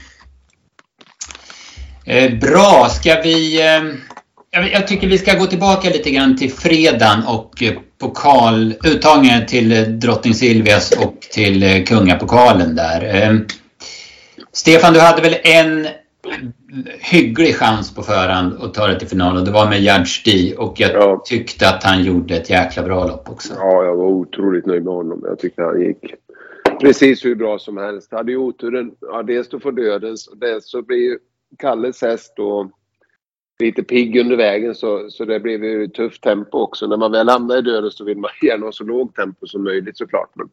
[2.06, 3.68] Eh, bra, ska vi...
[3.68, 3.82] Eh,
[4.64, 10.00] jag tycker vi ska gå tillbaka lite grann till fredagen och eh, pokal, uttagningen till
[10.00, 13.16] Drottning Silvias och till eh, kungapokalen där.
[13.16, 13.36] Eh,
[14.52, 15.88] Stefan, du hade väl en
[17.00, 20.56] hygglig chans på förhand att ta det till final och det var med Judge D
[20.58, 21.24] och jag ja.
[21.26, 23.54] tyckte att han gjorde ett jäkla bra lopp också.
[23.58, 25.22] Ja, jag var otroligt nöjd med honom.
[25.24, 26.14] Jag tyckte han gick
[26.82, 28.12] precis hur bra som helst.
[28.12, 31.18] Hade ju oturen, ja, dels att få dödens och dels så blir ju
[31.58, 32.72] Kalles häst då
[33.60, 36.88] lite pigg under vägen så, så det blev ju tufft tempo också.
[36.88, 39.64] När man väl hamnar i döden så vill man gärna ha så lågt tempo som
[39.64, 40.30] möjligt såklart.
[40.34, 40.50] Men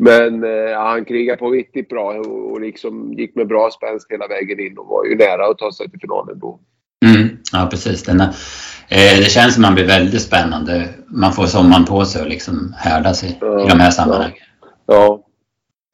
[0.00, 4.26] men eh, han krigade på riktigt bra och, och liksom gick med bra spänst hela
[4.26, 6.60] vägen in och var ju nära att ta sig till finalen då.
[7.06, 8.02] Mm, ja, precis.
[8.02, 8.24] Denna,
[8.88, 10.88] eh, det känns som att man blir väldigt spännande.
[11.06, 14.36] Man får sommaren på sig och liksom härda sig ja, i de här sammanhangen.
[14.86, 14.94] Ja.
[14.94, 15.24] ja.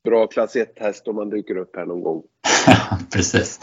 [0.05, 2.23] Bra klass 1-häst om man dyker upp här någon gång.
[2.67, 3.61] Ja, precis.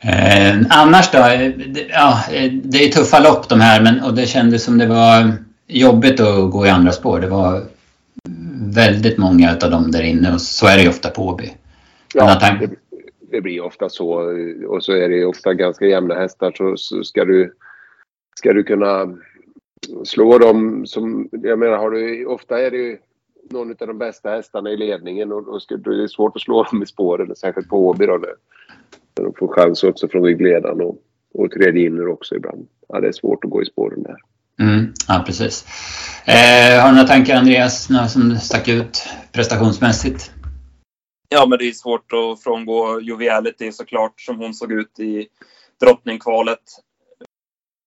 [0.00, 1.18] Eh, annars då?
[1.18, 1.52] Eh,
[1.88, 5.32] ja, eh, det är tuffa lopp de här men, och det kändes som det var
[5.66, 7.20] jobbigt att gå i andra spår.
[7.20, 7.62] Det var
[8.74, 11.52] väldigt många av dem där inne och så är det ju ofta på Åby.
[12.14, 12.70] Ja, det,
[13.30, 14.08] det, blir ofta så
[14.68, 17.52] och så är det ofta ganska jämna hästar så, så ska du
[18.38, 19.16] ska du kunna
[20.04, 22.98] slå dem som, jag menar har du, ofta är det ju
[23.50, 26.62] någon av de bästa hästarna i ledningen och, och ska, det är svårt att slå
[26.62, 28.16] dem i spåren, särskilt på Åby då.
[28.16, 28.34] När
[29.22, 30.96] de får chans också från ryggledaren och,
[31.34, 32.68] och tredje inner också ibland.
[32.88, 34.16] Ja, det är svårt att gå i spåren där.
[34.60, 35.64] Mm, ja, precis.
[36.26, 40.30] Eh, har du några tankar Andreas, några som stack ut prestationsmässigt?
[41.28, 45.26] Ja, men det är svårt att frångå Joviality såklart, som hon såg ut i
[45.80, 46.62] drottningkvalet.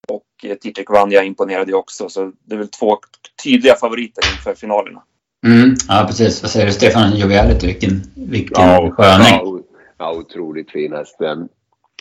[0.07, 2.97] Och eh, Titek Vanja imponerade ju också, så det är väl två
[3.43, 5.03] tydliga favoriter inför finalerna.
[5.47, 6.41] Mm, ja, precis.
[6.41, 7.15] Vad säger du Stefan?
[7.15, 9.27] Joviality, vilken, vilken ja, sköning.
[9.27, 9.58] Ja,
[9.99, 11.17] ja, otroligt fin häst.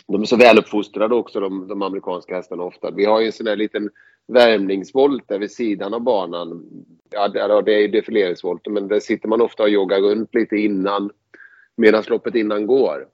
[0.07, 2.91] De är så väluppfostrade också, de, de amerikanska hästarna ofta.
[2.91, 3.89] Vi har ju en sån där liten
[4.27, 6.65] värmningsvolt där vid sidan av banan.
[7.09, 11.09] Ja, det är ju defileringsvolten, men där sitter man ofta och joggar runt lite innan,
[11.77, 13.07] medan loppet innan går.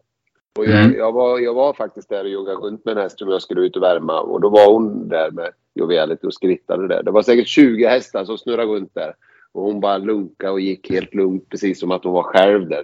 [0.59, 0.97] Och jag, mm.
[0.97, 3.61] jag, var, jag var faktiskt där och joggade runt med en häst som jag skulle
[3.61, 7.03] ut och värma och då var hon där med Joviality och skrittade där.
[7.03, 9.15] Det var säkert 20 hästar som snurrade runt där.
[9.55, 12.83] Och hon bara lunkade och gick helt lugnt precis som att hon var själv där.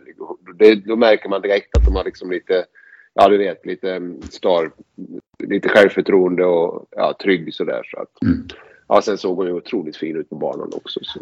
[0.60, 2.66] Det, då märker man direkt att de har liksom lite,
[3.14, 4.72] ja du vet, lite star,
[5.44, 7.82] lite självförtroende och ja, trygg sådär.
[7.92, 8.48] Så att, mm.
[8.88, 11.00] ja, sen såg hon ju otroligt fin ut på banan också.
[11.04, 11.20] Så.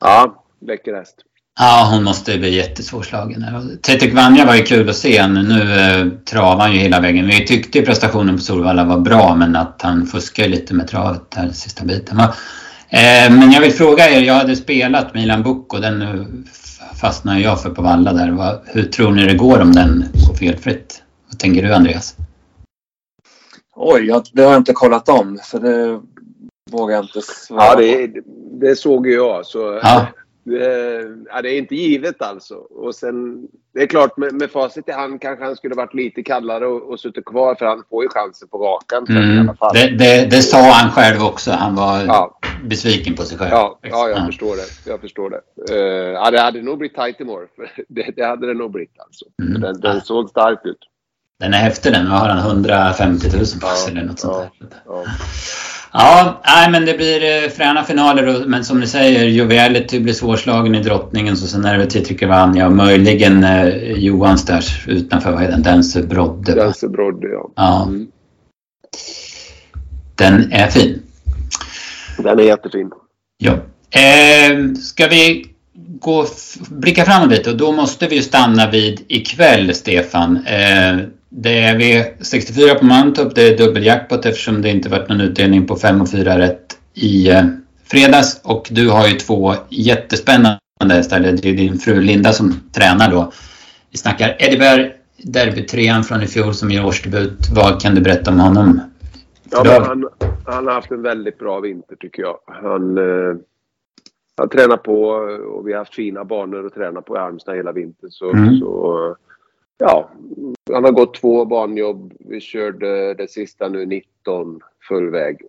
[0.00, 1.16] Ja, läcker häst.
[1.58, 3.44] Ja, hon måste bli jättesvårslagen.
[3.82, 5.26] Tetek Vanja var ju kul att se.
[5.26, 7.26] Nu eh, travar han ju hela vägen.
[7.26, 11.30] Vi tyckte ju prestationen på Solvalla var bra men att han fuskar lite med travet
[11.30, 12.16] där sista biten.
[12.16, 12.34] Va?
[12.90, 16.44] Eh, men jag vill fråga er, jag hade spelat Milan Bucco, den
[17.00, 18.60] fastnade jag för på Valla där.
[18.64, 21.02] Hur tror ni det går om den går felfritt?
[21.28, 22.16] Vad tänker du Andreas?
[23.76, 26.00] Oj, det har jag inte kollat om för det
[26.70, 28.10] vågar jag inte svara Ja, det,
[28.60, 29.46] det såg ju jag.
[29.46, 30.06] Så, ja.
[30.44, 32.54] Ja, det är inte givet alltså.
[32.54, 36.22] Och sen, det är klart med, med facit i hand kanske han skulle varit lite
[36.22, 39.06] kallare och, och suttit kvar för han får ju chansen på rakan.
[39.08, 39.36] Mm.
[39.36, 39.74] I alla fall.
[39.74, 41.50] Det, det, det, sa han själv också.
[41.50, 42.38] Han var ja.
[42.64, 43.50] besviken på sig själv.
[43.50, 44.26] Ja, ja jag ja.
[44.26, 44.90] förstår det.
[44.90, 45.74] Jag förstår det.
[45.74, 47.48] Uh, ja, det hade nog blivit tight imorgon.
[47.88, 49.24] Det, det hade det nog blivit alltså.
[49.42, 49.60] Mm.
[49.60, 50.78] Den, den såg stark ut.
[51.40, 52.04] Den är häftig den.
[52.04, 54.70] Nu har han 150 000 pass ja, eller något sånt där.
[55.92, 56.40] Ja.
[56.46, 60.82] Nej, men det blir eh, fräna finaler men som ni säger, Joviality blir svårslagen i
[60.82, 65.40] drottningen så sen är det väl Titrick Vanja och möjligen eh, Johans där utanför, vad
[65.40, 65.62] heter den?
[65.62, 66.54] Dense Brodde.
[66.54, 67.50] Dense Brodde, ja.
[67.56, 67.82] ja.
[67.82, 68.06] Mm.
[70.14, 71.02] Den är fin.
[72.18, 72.90] Den är jättefin.
[73.38, 73.52] Ja.
[74.00, 75.46] Eh, ska vi
[76.00, 76.26] gå,
[76.70, 80.46] blicka framåt lite och då måste vi ju stanna vid ikväll, Stefan.
[80.46, 80.96] Eh,
[81.30, 83.34] det är V64 på Mantorp.
[83.34, 87.30] Det är dubbeljackpot eftersom det inte varit någon utdelning på 5 och 4 rätt i
[87.30, 87.44] eh,
[87.90, 88.40] fredags.
[88.44, 91.20] Och du har ju två jättespännande hästar.
[91.20, 93.32] Det är din fru Linda som tränar då.
[93.90, 94.92] Vi snackar Eddieberg,
[95.24, 97.48] derbytrean från i fjol som gör årsdebut.
[97.54, 98.80] Vad kan du berätta om honom?
[99.50, 100.08] Ja, han,
[100.46, 102.38] han, har haft en väldigt bra vinter tycker jag.
[102.46, 103.36] Han, eh,
[104.36, 105.02] han tränar på
[105.54, 108.10] och vi har haft fina banor att träna på i Halmstad hela vintern.
[108.10, 108.58] Så, mm.
[108.58, 109.16] så
[109.80, 110.10] ja,
[110.72, 112.12] han har gått två banjobb.
[112.18, 115.42] Vi körde det sista nu 19 fullväg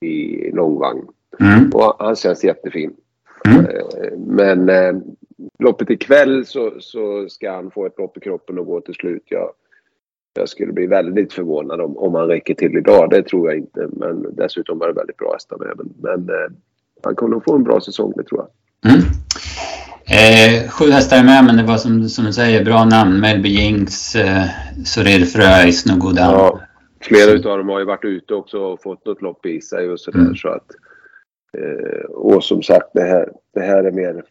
[0.00, 1.06] i långvagn.
[1.40, 1.70] Mm.
[1.74, 2.96] Och han känns jättefin.
[3.46, 3.66] Mm.
[3.66, 4.94] Eh, men eh,
[5.58, 9.22] loppet ikväll så, så ska han få ett lopp i kroppen och gå till slut.
[9.24, 9.50] Jag,
[10.34, 13.10] jag skulle bli väldigt förvånad om, om han räcker till idag.
[13.10, 13.88] Det tror jag inte.
[13.92, 15.72] Men dessutom var det väldigt bra hästar med.
[15.76, 16.50] Men, men eh,
[17.02, 18.92] han kommer nog få en bra säsong, det tror jag.
[18.92, 19.02] Mm.
[20.10, 23.20] Eh, sju hästar är med men det var som, som du säger bra namn.
[23.20, 24.44] Melby Jinx, eh,
[24.84, 26.32] Sorir Fröis, Nogodan.
[26.32, 26.60] Ja,
[27.00, 30.00] flera utav dem har ju varit ute också och fått något lopp i sig och
[30.00, 30.20] sådär.
[30.20, 30.36] Mm.
[30.36, 30.66] Så att,
[31.58, 34.24] eh, och som sagt det här, det här är mer...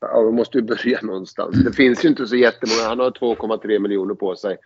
[0.00, 1.54] Ja, vi måste ju börja någonstans.
[1.54, 1.64] Mm.
[1.64, 2.88] Det finns ju inte så jättemånga.
[2.88, 4.56] Han har 2,3 miljoner på sig.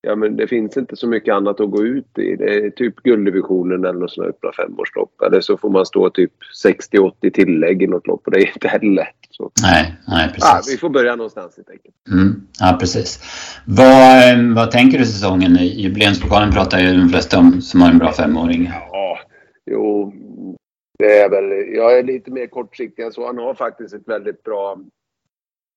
[0.00, 2.36] Ja, men det finns inte så mycket annat att gå ut i.
[2.36, 5.22] Det är typ gulddivisionen eller något sånt öppna femårslopp.
[5.22, 6.32] Eller så får man stå typ
[6.64, 9.23] 60-80 tillägg i något lopp och det är inte heller lätt.
[9.36, 9.50] Så.
[9.62, 10.44] Nej, nej precis.
[10.44, 11.94] Ja, vi får börja någonstans helt enkelt.
[12.10, 13.20] Mm, ja, precis.
[13.66, 15.56] Vad, eh, vad tänker du säsongen?
[15.56, 18.70] Jubileumspokalen pratar ju de flesta om som har en bra femåring.
[18.92, 19.18] Ja,
[19.70, 20.12] jo,
[20.98, 21.74] det är väl...
[21.74, 23.26] Jag är lite mer kortsiktig så.
[23.26, 24.78] Han har faktiskt ett väldigt bra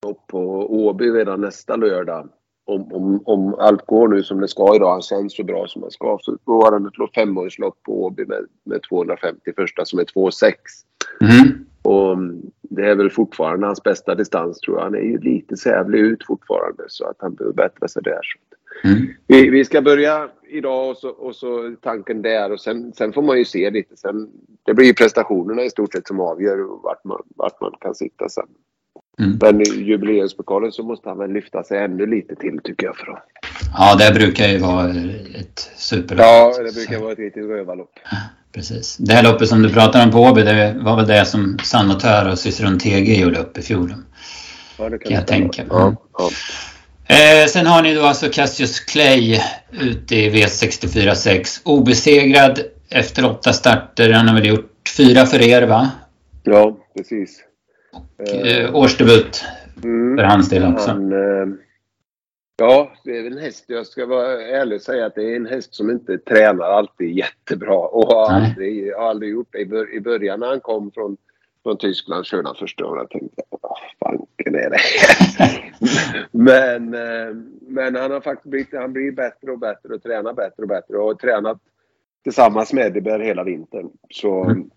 [0.06, 0.39] lopp på
[0.86, 2.30] Åby redan nästa lördag
[2.68, 5.82] om, om, om allt går nu som det ska idag, han känns så bra som
[5.82, 10.00] han ska, så då har han ett femårslopp på Åby med, med 250 första som
[10.00, 10.54] är 2,6.
[11.22, 11.66] Mm.
[11.82, 12.18] Och
[12.62, 14.84] det är väl fortfarande hans bästa distans tror jag.
[14.84, 18.22] Han är ju lite sävlig ut fortfarande så att han behöver bättra sig där.
[18.84, 19.08] Mm.
[19.28, 23.22] Vi, vi, ska börja idag och så, och så tanken där och sen, sen får
[23.22, 23.98] man ju se lite.
[23.98, 24.30] Sen,
[24.64, 28.30] det blir ju prestationerna i stort sett som avgör vart man, vart man kan sitta
[28.30, 28.48] sen.
[29.20, 29.38] Mm.
[29.42, 32.98] Men i jubileumspokalen så måste han väl lyfta sig ännu lite till tycker jag.
[32.98, 33.24] För
[33.78, 34.90] Ja, det brukar ju vara
[35.40, 36.26] ett superlopp.
[36.26, 38.00] Ja, det brukar vara ett riktigt rövarlopp.
[38.54, 38.98] Precis.
[38.98, 42.32] Det här loppet som du pratar om på Åby, det var väl det som Sanotör
[42.32, 43.94] och Ciceron TG gjorde upp i fjol.
[44.78, 45.72] Ja, det kan, kan jag tänka mig.
[45.72, 46.30] Ja, ja.
[47.16, 51.62] Eh, sen har ni då alltså Cassius Clay ute i V64 6.
[51.64, 54.14] Obesegrad efter åtta starter.
[54.14, 55.92] Han har väl gjort fyra för er va?
[56.44, 57.47] Ja, precis.
[58.18, 59.46] Och, eh, årsdebut
[59.84, 60.92] mm, för hans del också.
[60.92, 61.48] Han, eh,
[62.58, 63.66] ja, det är en häst.
[63.68, 67.18] Jag ska vara ärlig och säga att det är en häst som inte tränar alltid
[67.18, 67.78] jättebra.
[67.78, 69.60] Och har aldrig, har aldrig gjort det.
[69.94, 71.18] I början när han kom från,
[71.64, 73.08] från Tyskland körde han första året.
[73.10, 74.80] Jag tänkte, vad fanken är det
[76.32, 80.64] men, eh, men han har faktiskt blivit, han blir bättre och bättre och tränar bättre
[80.64, 80.98] och bättre.
[80.98, 81.58] Och har tränat
[82.24, 83.90] tillsammans med Ediberg hela vintern.
[84.10, 84.70] Så mm.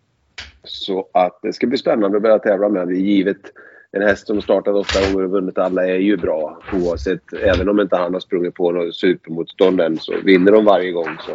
[0.64, 2.94] Så att det ska bli spännande att börja tävla med honom.
[2.94, 3.52] Givet
[3.92, 7.32] en häst som startat åtta gånger och vunnit alla är ju bra oavsett.
[7.32, 11.16] Även om inte han har sprungit på något supermotstånd än så vinner de varje gång
[11.26, 11.32] så,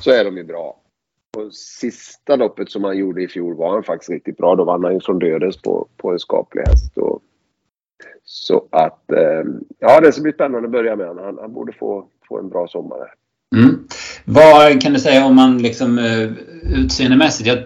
[0.00, 0.80] så är de ju bra.
[1.36, 4.54] Och sista loppet som han gjorde i fjol var han faktiskt riktigt bra.
[4.54, 6.98] Då vann han ju från dödens på, på en skaplig häst.
[6.98, 7.22] Och,
[8.24, 9.44] så att, eh,
[9.78, 11.24] ja det ska bli spännande att börja med honom.
[11.24, 13.14] Han, han borde få, få en bra sommar.
[13.56, 13.86] Mm.
[14.24, 16.30] Vad kan du säga om man liksom eh,
[16.78, 17.48] utseendemässigt?
[17.48, 17.58] Jag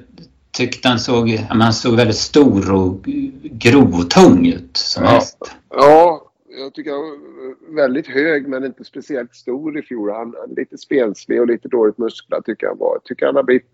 [0.51, 3.03] tyckte han såg, han såg väldigt stor och
[3.43, 5.11] grov och tung ut som ja.
[5.11, 5.39] häst.
[5.71, 10.11] Ja, jag tycker han var väldigt hög men inte speciellt stor i fjol.
[10.11, 12.99] Han, han lite spenslig och lite dåligt musklad tycker jag han var.
[13.05, 13.67] Tycker han har blivit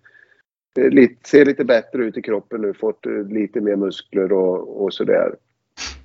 [0.79, 4.85] eh, lite, ser lite bättre ut i kroppen nu, fått eh, lite mer muskler och,
[4.85, 5.35] och sådär.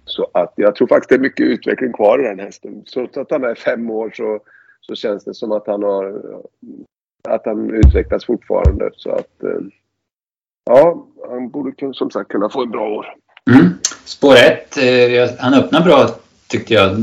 [0.05, 2.83] Så att jag tror faktiskt det är mycket utveckling kvar i den hästen.
[2.93, 4.39] Trots att han är fem år så,
[4.81, 6.21] så känns det som att han har
[7.27, 8.89] att han utvecklas fortfarande.
[8.93, 9.59] Så att eh,
[10.69, 13.15] ja, han borde som sagt kunna få en bra år.
[13.51, 13.73] Mm.
[14.05, 16.07] spår 1, eh, han öppnar bra
[16.49, 16.95] tyckte jag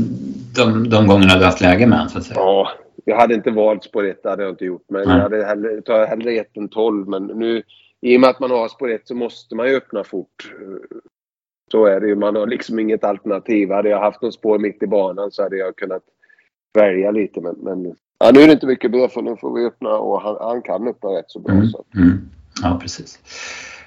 [0.55, 2.23] de, de gångerna du haft läge med honom.
[2.35, 2.69] Ja,
[3.05, 4.85] jag hade inte valt spår 1, det hade jag inte gjort.
[4.89, 5.15] Men Nej.
[5.15, 7.07] jag hade hellre, tar hellre 1 än 12.
[7.07, 7.63] Men nu,
[8.01, 10.53] i och med att man har spår 1 så måste man ju öppna fort.
[11.71, 12.15] Så är det ju.
[12.15, 13.71] Man har liksom inget alternativ.
[13.71, 16.03] Hade jag haft något spår mitt i banan så hade jag kunnat
[16.73, 17.41] välja lite.
[17.41, 20.21] Men, men ja, nu är det inte mycket mer för nu får vi öppna och
[20.21, 21.53] han, han kan öppna rätt så bra.
[21.53, 21.83] Mm, så.
[21.95, 22.29] Mm.
[22.63, 23.19] Ja, precis.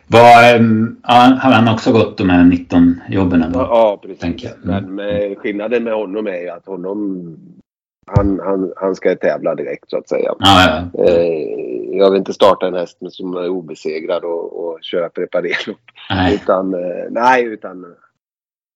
[0.07, 3.53] Var, um, ja, har han också gått de här 19 jobben?
[3.53, 4.25] Då, ja, precis.
[4.25, 4.55] Mm.
[4.63, 7.37] Men med, skillnaden med honom är att honom
[8.17, 10.35] han, han, han ska tävla direkt så att säga.
[10.39, 11.05] Ja, ja.
[11.05, 15.81] Eh, jag vill inte starta en häst som är obesegrad och, och köra preparerlopp.
[16.33, 17.95] Utan, eh, nej, utan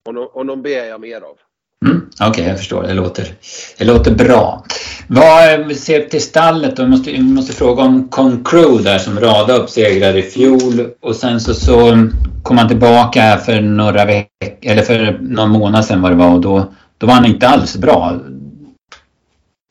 [0.06, 1.38] honom, honom ber jag mer av.
[1.84, 2.82] Mm, Okej, okay, jag förstår.
[2.82, 3.34] Det låter,
[3.78, 4.64] det låter bra.
[5.06, 6.82] Vad vi ser till stallet då?
[6.82, 11.16] Vi måste, vi måste fråga om Concrew där som radade upp segrar i fjol och
[11.16, 12.08] sen så, så
[12.42, 14.28] kom han tillbaka för några veckor,
[14.60, 17.76] eller för någon månad sedan var det var och då, då var han inte alls
[17.76, 18.20] bra.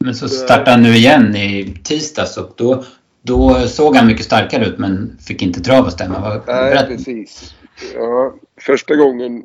[0.03, 2.83] Men så startade han nu igen i tisdags och då,
[3.21, 6.41] då såg han mycket starkare ut men fick inte trav att stämma.
[6.47, 7.55] Nej, precis.
[7.95, 9.43] Ja, första gången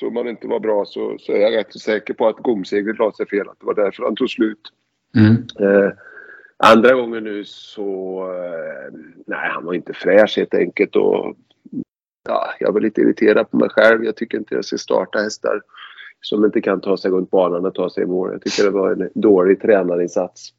[0.00, 2.98] som han inte var bra så, så är jag rätt så säker på att gomseglet
[2.98, 3.48] la sig fel.
[3.48, 4.60] Att det var därför han tog slut.
[5.16, 5.34] Mm.
[5.60, 5.92] Eh,
[6.56, 8.20] andra gången nu så...
[8.34, 10.96] Eh, nej, han var inte fräsch helt enkelt.
[10.96, 11.36] Och,
[12.28, 14.04] ja, jag var lite irriterad på mig själv.
[14.04, 15.62] Jag tycker inte jag ska starta hästar
[16.20, 18.30] som inte kan ta sig runt banan och ta sig i mål.
[18.32, 20.52] Jag tycker det var en dålig tränarinsats.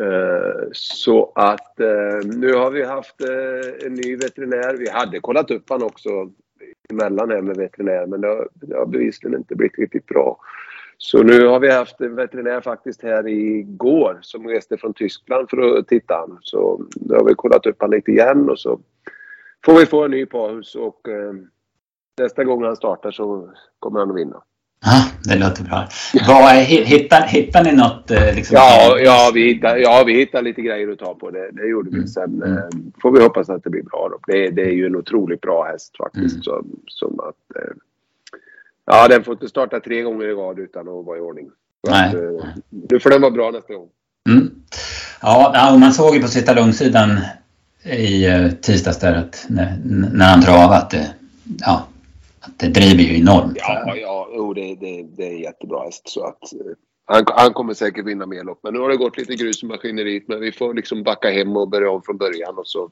[0.00, 4.76] Eh, så att eh, nu har vi haft eh, en ny veterinär.
[4.76, 6.30] Vi hade kollat upp han också
[6.90, 10.38] emellan här med veterinär men det har, det har bevisligen inte blivit riktigt bra.
[10.98, 15.78] Så nu har vi haft en veterinär faktiskt här igår som reste från Tyskland för
[15.78, 16.28] att titta.
[16.40, 18.80] Så nu har vi kollat upp honom lite igen och så
[19.64, 21.32] får vi få en ny paus och eh,
[22.18, 24.42] nästa gång han startar så kommer han att vinna.
[24.84, 25.88] Ja, det låter bra.
[26.28, 28.10] Vad, hittar, hittar ni något?
[28.10, 31.30] Eh, liksom, ja, ja, vi hittar, ja, vi hittar lite grejer att ta på.
[31.30, 31.96] Det, det gjorde vi.
[31.96, 32.08] Mm.
[32.08, 32.56] Sen mm.
[32.56, 32.64] eh,
[33.02, 34.08] får vi hoppas att det blir bra.
[34.10, 34.32] Då.
[34.32, 36.34] Det, det är ju en otroligt bra häst faktiskt.
[36.34, 36.42] Mm.
[36.42, 37.72] Som, som att, eh,
[38.86, 41.50] ja, den får inte starta tre gånger i rad utan att vara i ordning.
[41.88, 42.08] Nej.
[42.08, 42.14] Att,
[42.90, 43.88] nu får den vara bra nästa gång.
[44.28, 44.50] Mm.
[45.22, 47.18] Ja, man såg ju på sitta långsidan
[47.84, 48.26] i
[48.62, 49.78] tisdags där att när,
[50.12, 51.14] när han det,
[51.60, 51.86] ja,
[52.56, 53.56] det driver ju enormt.
[53.56, 56.02] Ja, ja oh, det, det, det är jättebra häst.
[56.08, 56.58] Så att, eh,
[57.04, 58.60] han, han kommer säkert vinna mer lopp.
[58.62, 60.28] Men nu har det gått lite grus i maskineriet.
[60.28, 62.58] Men vi får liksom backa hem och börja om från början.
[62.58, 62.90] Och så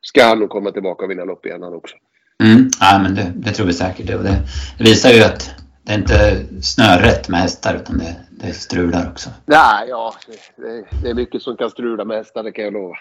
[0.00, 1.96] ska han nog komma tillbaka och vinna lopp igen han också.
[2.42, 4.06] Mm, ja, men det, det tror vi säkert.
[4.06, 4.38] Det, det,
[4.78, 5.50] det visar ju att
[5.82, 9.30] det är inte snörätt med hästar utan det, det strular också.
[9.46, 10.14] Nej, ja.
[10.56, 12.94] Det, det, är mycket som kan strula med hästar, det kan jag lova.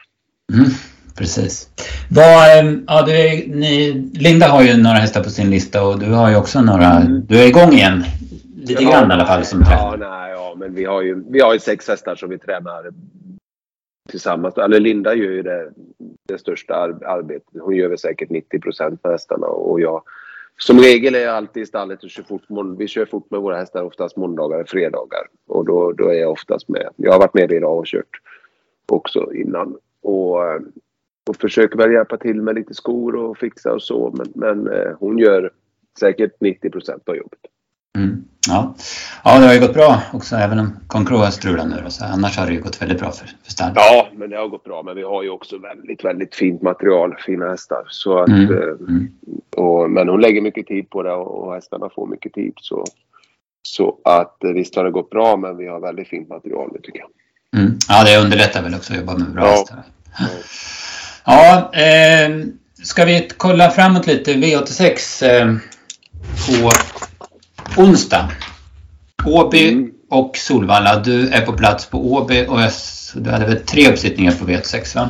[0.54, 0.72] Mm
[1.18, 1.70] precis.
[2.12, 3.14] Vad, ehm, ja, du
[3.56, 6.92] ni, Linda har ju några hästar på sin lista och du har ju också några.
[6.92, 7.26] Mm.
[7.28, 8.04] Du är igång igen.
[8.56, 11.40] Lite ja, grann i alla fall som Ja, nej, ja, men vi har ju, vi
[11.40, 12.92] har ju sex hästar som vi tränar
[14.10, 14.58] tillsammans.
[14.58, 15.70] Eller Linda gör ju det,
[16.28, 16.74] det största
[17.06, 17.48] arbetet.
[17.62, 20.04] Hon gör väl säkert 90 procent på hästarna och jag
[20.58, 22.42] som regel är jag alltid i stallet och kör fort.
[22.78, 25.28] Vi kör fort med våra hästar oftast måndagar och fredagar.
[25.48, 26.90] Och då, då är jag oftast med.
[26.96, 28.22] Jag har varit med idag och kört
[28.86, 29.78] också innan.
[30.02, 30.38] Och
[31.30, 34.14] och försöker väl hjälpa till med lite skor och fixa och så.
[34.18, 35.52] Men, men eh, hon gör
[36.00, 37.40] säkert 90 procent av jobbet.
[37.98, 38.24] Mm.
[38.48, 38.76] Ja.
[39.24, 41.90] ja, det har ju gått bra också även om Concro har strulat nu.
[41.90, 43.72] Så annars har det ju gått väldigt bra för, för Stan.
[43.76, 44.84] Ja, men det har gått bra.
[44.84, 47.84] Men vi har ju också väldigt, väldigt fint material, fina hästar.
[47.88, 48.54] Så att, mm.
[48.54, 49.08] Eh, mm.
[49.56, 52.54] Och, men hon lägger mycket tid på det och hästarna får mycket tid.
[52.56, 52.86] Så,
[53.62, 56.80] så att eh, visst har det gått bra, men vi har väldigt fint material nu
[56.84, 57.10] tycker jag.
[57.62, 57.78] Mm.
[57.90, 59.52] Ja, det underlättar väl också att jobba med bra ja.
[59.52, 59.84] hästar.
[60.20, 60.26] Ja.
[61.26, 62.46] Ja, eh,
[62.84, 64.34] ska vi kolla framåt lite?
[64.34, 65.56] V86 eh,
[66.48, 66.72] på
[67.82, 68.32] onsdag.
[69.26, 69.92] Åby mm.
[70.10, 71.00] och Solvalla.
[71.00, 72.60] Du är på plats på Åby och
[73.16, 75.10] du hade väl tre uppsittningar på V86 va?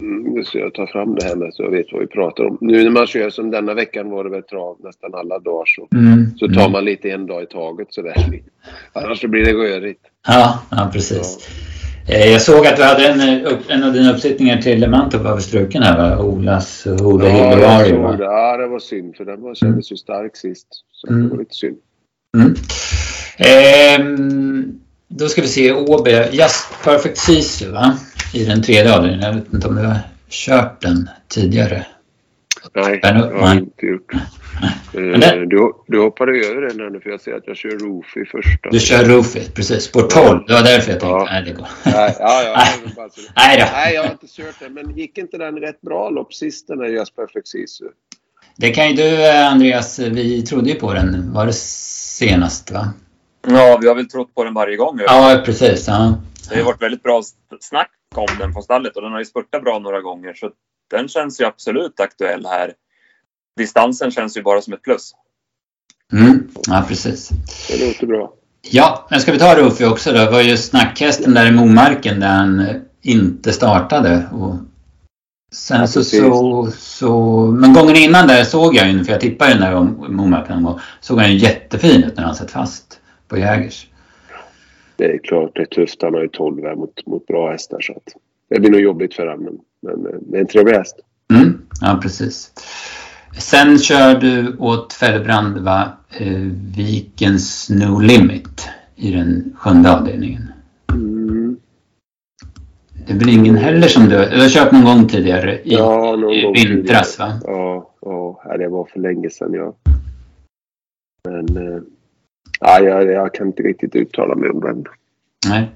[0.00, 2.44] Mm, nu ska jag ta fram det här med så jag vet vad vi pratar
[2.44, 2.58] om.
[2.60, 5.88] Nu när man kör som denna veckan var det väl trav nästan alla dagar så,
[5.96, 6.36] mm.
[6.38, 6.72] så tar mm.
[6.72, 8.42] man lite en dag i taget sådär.
[8.92, 10.00] Annars så blir det rörigt.
[10.26, 11.38] Ja, ja precis.
[11.48, 11.75] Ja.
[12.08, 15.38] Eh, jag såg att du hade en, eh, en av dina uppsättningar till Mantorp var
[15.38, 16.24] struken här va?
[16.24, 17.86] Olas Hode ja,
[18.18, 20.66] Ja, det var synd för den var, kändes ju stark sist.
[20.92, 21.22] Så mm.
[21.22, 21.76] det var lite synd.
[22.36, 22.54] Mm.
[23.38, 24.06] Eh,
[25.08, 26.10] då ska vi se Åby.
[26.32, 27.98] Just Perfect Sisu va?
[28.34, 29.26] I den tredje avdelningen.
[29.26, 31.86] Jag vet inte om du har kört den tidigare?
[32.74, 34.12] Nej, det har jag inte gjort.
[34.14, 38.70] Eh, du, du hoppade över den nu för jag ser att jag kör Roofy första.
[38.70, 39.84] Du kör Roofy, precis.
[39.84, 40.44] Spår 12.
[40.46, 41.28] Det var därför jag tänkte, ja.
[41.30, 41.68] nej det går.
[41.84, 42.64] Nej, ja, ja,
[43.36, 43.64] nej, då.
[43.72, 44.74] nej, jag har inte kört den.
[44.74, 47.84] Men gick inte den rätt bra lopp sist den där Just Perfect Sisu?
[48.56, 52.92] Det kan ju du Andreas, vi trodde ju på den, var det senast va?
[53.46, 55.00] Ja, vi har väl trott på den varje gång.
[55.06, 55.88] Ja, precis.
[55.88, 56.18] Ja.
[56.50, 57.22] Det har varit väldigt bra
[57.60, 60.50] snack om den på stallet och den har ju spurtat bra några gånger så
[60.90, 62.72] den känns ju absolut aktuell här.
[63.56, 65.12] Distansen känns ju bara som ett plus.
[66.12, 67.30] Mm, ja, precis.
[67.68, 68.32] Det låter bra.
[68.70, 70.18] Ja, men ska vi ta Rufi också då?
[70.18, 72.66] Det var ju snackhästen där i Momarken där han
[73.02, 74.28] inte startade.
[74.32, 74.54] Och
[75.52, 79.52] sen ja, så, så, så, Men gången innan där såg jag ju, för jag tippade
[79.52, 80.68] ju den där Momarken
[81.00, 83.88] såg han ju jättefin ut när han satt fast på Jägers.
[84.96, 86.02] Det är klart det är tufft.
[86.02, 88.12] Han har ju 12 här mot, mot bra hästar så att
[88.48, 89.60] det blir nog jobbigt för honom.
[89.86, 90.96] Men, men det är en trevlig häst.
[91.32, 92.52] Mm, ja, precis.
[93.38, 96.42] Sen kör du åt Fällbrand va, eh,
[96.76, 100.52] Vikens No Limit i den sjunde avdelningen.
[100.92, 101.56] Mm.
[103.06, 106.56] Det väl ingen heller som du, du har kört någon gång tidigare i, ja, någon
[106.56, 107.40] i vintras va?
[107.44, 109.74] Ja, ja, det var för länge sedan ja.
[111.24, 111.82] Men eh,
[112.60, 114.84] ja, jag, jag kan inte riktigt uttala mig om den.
[115.48, 115.70] Nej.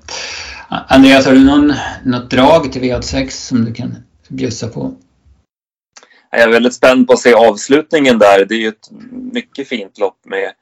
[0.71, 1.73] Andreas, har du någon,
[2.05, 3.97] något drag till V86 som du kan
[4.29, 4.95] bjussa på?
[6.31, 8.45] Jag är väldigt spänd på att se avslutningen där.
[8.45, 10.53] Det är ju ett mycket fint lopp med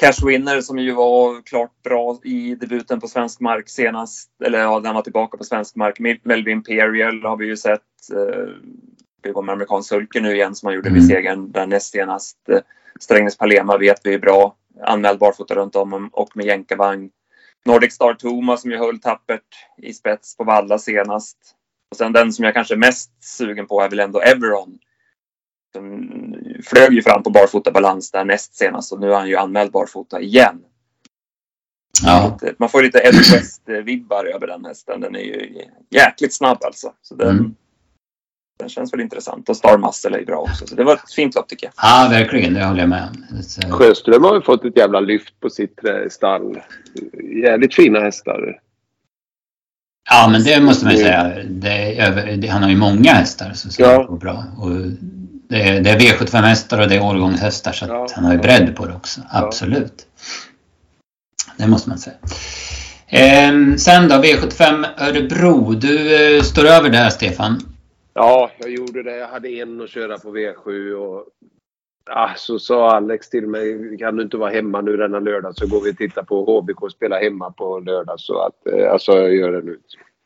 [0.00, 4.30] Cash Winner som ju var klart bra i debuten på svensk mark senast.
[4.44, 5.98] Eller ja, när han var tillbaka på svensk mark.
[6.24, 7.80] Melvin Imperial har vi ju sett.
[8.12, 8.48] Eh,
[9.22, 11.08] det var med amerikansk sulker nu igen som han gjorde vid mm.
[11.08, 12.36] segern där näst senast.
[12.48, 12.60] Eh,
[13.00, 14.56] Strängnäs Palema vet vi är bra.
[14.82, 17.10] Anmäld barfota runt om och med jänkarvagn.
[17.66, 21.36] Nordic Star Thomas som ju höll tappert i spets på Valla senast.
[21.90, 24.78] Och sen den som jag kanske är mest sugen på är väl ändå Everon.
[25.74, 29.72] Den flög ju fram på barfotabalans där näst senast och nu är han ju anmäld
[29.72, 30.62] barfota igen.
[32.04, 32.38] Ja.
[32.58, 35.00] Man får lite Ed West-vibbar över den hästen.
[35.00, 36.92] Den är ju jäkligt snabb alltså.
[37.02, 37.54] Så den, mm.
[38.60, 39.48] Den känns väl intressant.
[39.48, 40.66] Och Star Muscle är bra också.
[40.66, 41.72] Så det var ett fint lopp tycker jag.
[41.76, 42.54] Ja, verkligen.
[42.54, 43.72] Det håller jag med om.
[43.72, 45.80] Sjöström har ju fått ett jävla lyft på sitt
[46.10, 46.60] stall.
[47.44, 48.60] Jävligt fina hästar.
[50.10, 51.32] Ja, men det måste man ju säga.
[51.48, 54.02] Det, han har ju många hästar som ska ja.
[54.02, 54.44] gå bra.
[54.58, 54.70] Och
[55.48, 58.06] det, är, det är V75-hästar och det är årgångshästar så ja.
[58.14, 59.20] han har ju bredd på det också.
[59.30, 60.06] Absolut.
[61.56, 62.16] Det måste man säga.
[63.06, 65.72] Eh, sen då, V75 Örebro.
[65.74, 67.60] Du eh, står över där, Stefan.
[68.14, 69.16] Ja, jag gjorde det.
[69.16, 71.26] Jag hade en att köra på V7 och
[72.10, 75.66] ah, så sa Alex till mig, kan du inte vara hemma nu denna lördag så
[75.66, 78.20] går vi och tittar på HBK och spelar hemma på lördag.
[78.20, 79.78] Så att, eh, alltså jag gör det nu.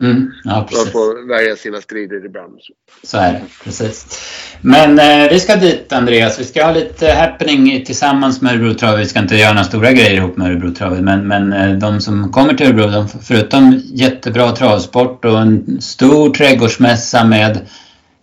[0.02, 2.58] Mm, ja, Man får välja sina strider ibland.
[3.02, 4.20] Så är det, precis.
[4.60, 6.40] Men eh, vi ska dit Andreas.
[6.40, 8.96] Vi ska ha lite happening tillsammans med Örebro.
[8.96, 11.00] Vi ska inte göra några stora grejer ihop med Örebro.
[11.00, 16.30] Men, men eh, de som kommer till Örebro, de, förutom jättebra travsport och en stor
[16.30, 17.60] trädgårdsmässa med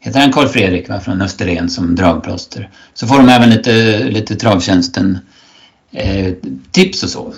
[0.01, 2.69] heter han Karl Fredrik va, från Österlen som dragplåster.
[2.93, 5.19] Så får de även lite, lite travtjänsten
[5.91, 6.33] eh,
[6.71, 7.33] tips och så.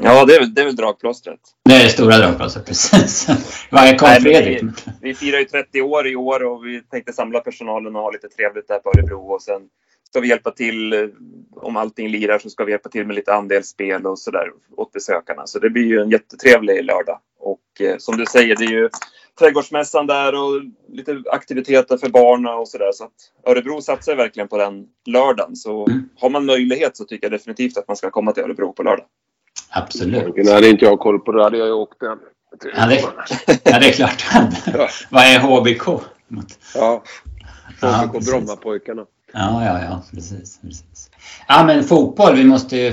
[0.00, 1.40] Ja, det är, väl, det är väl dragplåstret.
[1.64, 3.26] Det är det stora dragplåstret, precis.
[3.70, 4.62] Vad är Karl Fredrik?
[4.62, 8.10] Vi, vi firar ju 30 år i år och vi tänkte samla personalen och ha
[8.10, 9.62] lite trevligt där på Örebro och sen
[10.10, 11.08] ska vi hjälpa till, eh,
[11.56, 15.46] om allting lirar så ska vi hjälpa till med lite andelsspel och sådär åt besökarna.
[15.46, 17.18] Så det blir ju en jättetrevlig lördag.
[17.38, 18.88] Och eh, som du säger, det är ju
[19.38, 22.92] trädgårdsmässan där och lite aktiviteter för barn och sådär.
[22.92, 23.12] Så att
[23.46, 25.56] Örebro satsar verkligen på den lördagen.
[25.56, 26.08] Så mm.
[26.16, 29.06] har man möjlighet så tycker jag definitivt att man ska komma till Örebro på lördag.
[29.70, 30.36] Absolut.
[30.36, 32.18] Nu hade inte jag koll på det, hade jag ju åkt den.
[32.76, 33.00] Ja, det,
[33.64, 34.24] ja, det är klart.
[34.74, 34.88] ja.
[35.10, 36.02] Vad är HBK?
[36.74, 37.02] Ja,
[37.80, 39.02] HBK ja, Brommapojkarna.
[39.32, 41.10] Ja, ja, ja, precis, precis.
[41.48, 42.92] Ja, men fotboll, vi måste ju...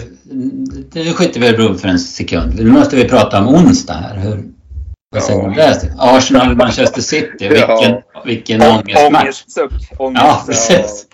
[0.93, 2.55] Nu skiter vi Örebro för en sekund.
[2.55, 4.17] Nu måste vi prata om onsdag här.
[4.17, 4.43] Hur,
[5.09, 5.93] vad säger du?
[5.99, 7.49] Arsenal, Manchester City.
[7.49, 8.23] Vilken, ja.
[8.25, 9.23] vilken ångestmatch.
[9.23, 9.71] Ångestsuck.
[9.97, 11.07] Ja, precis.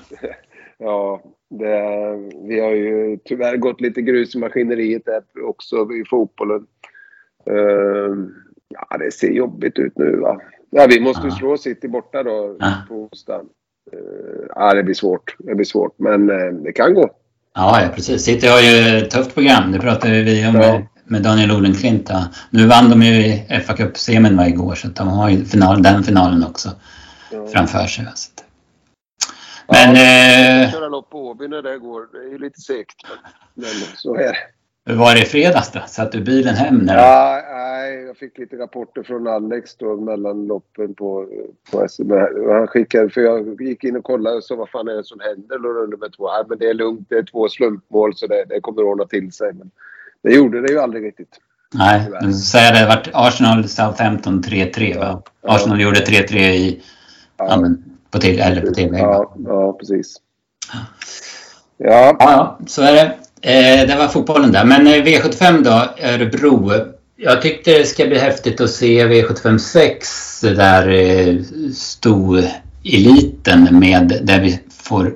[0.79, 6.65] Ja, det, vi har ju tyvärr gått lite grus i maskineriet där också i fotbollen.
[7.49, 8.15] Uh,
[8.67, 10.41] ja, det ser jobbigt ut nu va.
[10.69, 11.35] Ja, vi måste ja.
[11.35, 12.73] slå City borta då ja.
[12.87, 13.41] på onsdag.
[13.93, 15.35] Uh, ja, det blir svårt.
[15.39, 17.09] Det blir svårt, men uh, det kan gå.
[17.55, 18.23] Ja, ja, precis.
[18.23, 19.71] City har ju ett tufft program.
[19.71, 20.81] Det pratade vi om ja.
[21.05, 22.11] med Daniel Olenklint.
[22.49, 26.69] Nu vann de ju fa Cup-semin igår, så de har ju final, den finalen också
[27.53, 28.05] framför sig.
[28.05, 28.31] Alltså.
[29.71, 29.95] Men...
[29.95, 32.07] Ja, eh, köra lopp på Åby när det går.
[32.13, 32.95] Det är ju lite segt.
[33.53, 34.37] Men, så är det.
[34.85, 35.79] Hur var det i fredags då?
[35.87, 36.77] Satt du bilen hem?
[36.77, 41.27] När ja, nej, jag fick lite rapporter från Alex då mellan loppen på,
[41.71, 42.11] på SM.
[42.49, 45.19] Han skickade, för jag gick in och kollade och sa vad fan är det som
[45.19, 45.59] händer?
[45.59, 46.31] Då nummer två.
[46.31, 47.09] Nej, men det är lugnt.
[47.09, 49.53] Det är två slumpmål så det, det kommer att ordna till sig.
[49.53, 49.71] Men
[50.23, 51.37] det gjorde det ju aldrig riktigt.
[51.73, 55.23] Nej, men säga det vart Arsenal Southampton 3-3 va?
[55.41, 55.85] Arsenal ja.
[55.85, 56.81] gjorde 3-3 i
[57.37, 57.45] ja.
[57.49, 57.57] ja
[58.11, 59.01] på till, eller på tillägg.
[59.01, 60.15] Ja, ja, precis.
[61.77, 62.17] Ja.
[62.19, 63.15] ja, så är det.
[63.41, 64.65] Eh, det var fotbollen där.
[64.65, 66.71] Men eh, V75 då, Örebro.
[67.15, 71.35] Jag tyckte det ska bli häftigt att se V75 6, där eh,
[72.83, 75.15] eliten med där vi får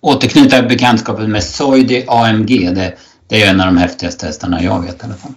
[0.00, 2.70] återknyta bekantskapet med Soidi AMG.
[2.74, 2.94] Det,
[3.28, 5.32] det är en av de häftigaste hästarna jag vet i alla fall.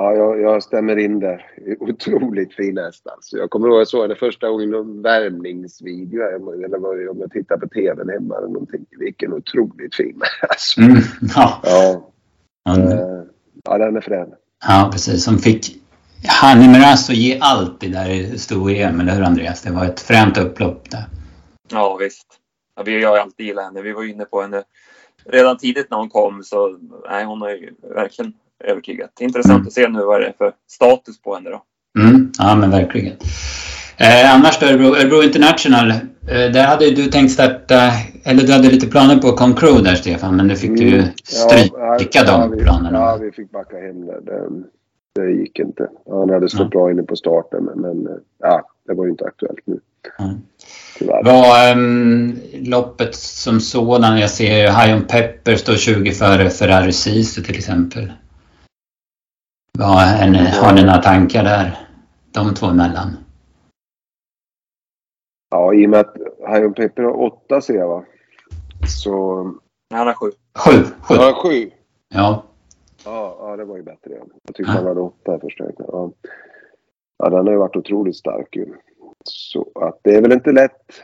[0.00, 1.46] Ja, jag, jag stämmer in där.
[1.80, 3.36] Otroligt fin häst alltså.
[3.36, 6.22] Jag kommer ihåg att jag såg henne första gången i någon värmningsvideo.
[6.22, 8.86] Eller om jag tittar på TVn hemma eller någonting.
[8.98, 10.78] Vilken otroligt fin häst.
[10.78, 10.96] Mm,
[11.34, 11.60] ja.
[11.62, 12.76] Ja.
[12.76, 13.26] Mm.
[13.64, 14.28] ja, den är frän.
[14.68, 15.24] Ja, precis.
[15.24, 15.82] Som fick
[16.28, 19.62] Hanni Merasso ge allt i där stor EM, eller hur Andreas?
[19.62, 21.04] Det var ett fränt upplopp där.
[21.70, 22.26] Ja, visst.
[22.76, 23.82] Ja, vi har ju alltid gillat henne.
[23.82, 24.62] Vi var inne på henne
[25.24, 26.42] redan tidigt när hon kom.
[26.42, 26.78] Så
[27.10, 29.10] nej, hon har ju verkligen övertygat.
[29.20, 29.66] Intressant mm.
[29.66, 31.62] att se nu vad det är för status på henne då.
[31.98, 33.16] Mm, ja, men verkligen.
[33.96, 35.90] Eh, annars då, Örebro, Örebro International.
[35.90, 37.90] Eh, där hade du tänkt starta,
[38.24, 41.08] eller du hade lite planer på Concro där Stefan, men nu fick du ju mm.
[41.24, 42.98] stryka ja, de ja, planerna.
[42.98, 44.20] Ja, vi fick backa hem där.
[44.20, 44.48] Det,
[45.14, 45.88] det gick inte.
[46.10, 46.68] Han hade stått ja.
[46.68, 48.08] bra inne på starten, men, men
[48.38, 49.80] ja, det var ju inte aktuellt nu.
[50.18, 50.40] Mm.
[51.24, 57.42] Var um, loppet som sådan, jag ser ju Hion Pepper står 20 före Ferrari Sisu
[57.42, 58.12] till exempel.
[59.80, 61.88] Vad, en, har ni några tankar där?
[62.34, 63.16] De två emellan?
[65.50, 66.16] Ja, i och med att
[66.48, 68.04] Hion Pepper har åtta ser jag va?
[69.02, 69.36] Så...
[69.90, 70.30] Han har sju.
[70.58, 70.70] Sju?
[70.82, 71.14] Sju?
[71.14, 71.70] Ja, sju.
[72.08, 72.44] Ja.
[73.04, 74.10] Ja, ja det var ju bättre.
[74.12, 74.76] Jag tyckte ja.
[74.76, 76.12] han hade åtta första ja.
[77.18, 78.74] ja, den har ju varit otroligt stark ju.
[79.24, 81.02] Så att det är väl inte lätt.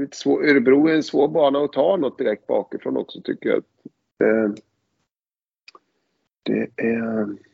[0.00, 3.62] Lite svår, Örebro är en svår bana att ta något direkt bakifrån också tycker jag.
[4.18, 4.54] Det,
[6.42, 7.49] det är...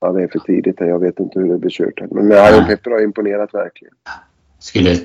[0.00, 0.76] Ja, det är för tidigt.
[0.78, 2.10] Jag vet inte hur det blir kört.
[2.10, 2.64] Men ja.
[2.68, 3.94] Petter har imponerat verkligen.
[4.58, 4.96] Skulle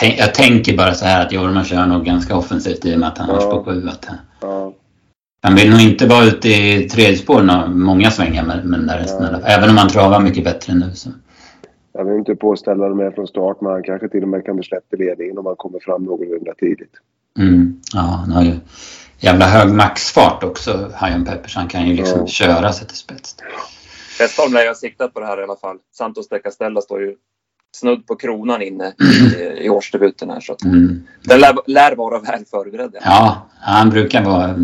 [0.00, 3.18] jag tänker bara så här att Jorma kör nog ganska offensivt i och med att
[3.18, 3.34] han ja.
[3.34, 3.88] har spår sju.
[4.40, 4.72] Ja.
[5.42, 8.98] Han vill nog inte vara ute i tredje spår många svängar med, med den där
[8.98, 9.26] resten.
[9.32, 9.48] Ja.
[9.48, 10.90] Även om han travar mycket bättre nu.
[10.94, 11.10] Så.
[11.92, 14.56] Jag vill inte påställa dem med från start men han kanske till och med kan
[14.56, 16.92] bli släppt i ledningen om han kommer fram någorlunda tidigt.
[17.38, 17.80] Mm.
[17.94, 18.54] Ja, han har ju
[19.18, 21.56] jävla hög maxfart också, Hajan Peppers.
[21.56, 22.26] Han kan ju liksom ja.
[22.26, 23.36] köra sig till spets.
[24.22, 25.76] Westholm lär ha siktat på det här i alla fall.
[25.92, 27.14] Santos de Castella står ju
[27.76, 30.40] snudd på kronan inne i, i årsdebuten här.
[30.40, 31.02] Så mm.
[31.22, 32.96] Den lär, lär, vara väl förberedd.
[33.04, 34.54] Ja, han brukar vara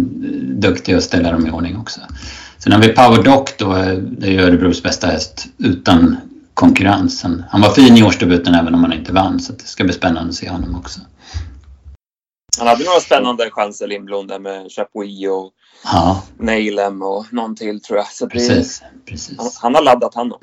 [0.42, 2.00] duktig att ställa dem i ordning också.
[2.58, 6.16] Sen har vi Power Doc då, det är Örebros bästa häst utan
[6.54, 7.22] konkurrens.
[7.50, 10.30] Han var fin i årsdebuten även om han inte vann så det ska bli spännande
[10.30, 11.00] att se honom också.
[12.58, 15.52] Han hade några spännande chanser Lindblom där med Chapuis och
[15.84, 16.22] ja.
[16.38, 18.06] Nailem och någon till tror jag.
[18.06, 19.38] Så precis, precis.
[19.38, 20.38] Han, han, har laddat han då.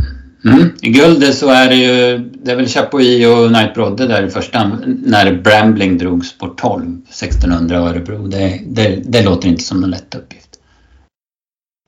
[0.45, 0.69] Mm.
[0.81, 4.29] I guldet så är det ju, det är väl Chapuis och Knight Brodde där i
[4.29, 4.71] första
[5.05, 8.27] när Brambling drogs på 12, 1600 Örebro.
[8.27, 10.59] Det, det, det låter inte som någon lätt uppgift.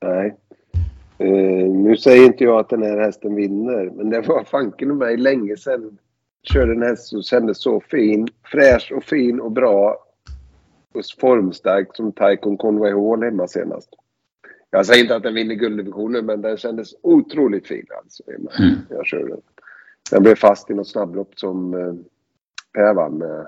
[0.02, 0.34] Nej.
[1.20, 5.16] Uh, nu säger inte jag att den här hästen vinner, men det var fanken mig
[5.16, 5.98] länge sedan
[6.42, 10.07] körde en häst som kändes så fin, fräsch och fin och bra och
[11.02, 13.88] formstark som Taikon Conway Hall hemma senast.
[14.70, 18.22] Jag säger inte att den vinner gulddivisionen, men den kändes otroligt fin alltså.
[18.58, 18.78] Mm.
[18.90, 19.40] Jag körde den.
[20.10, 21.94] Den blev fast i något snabblopp som eh,
[22.72, 23.46] Per vann med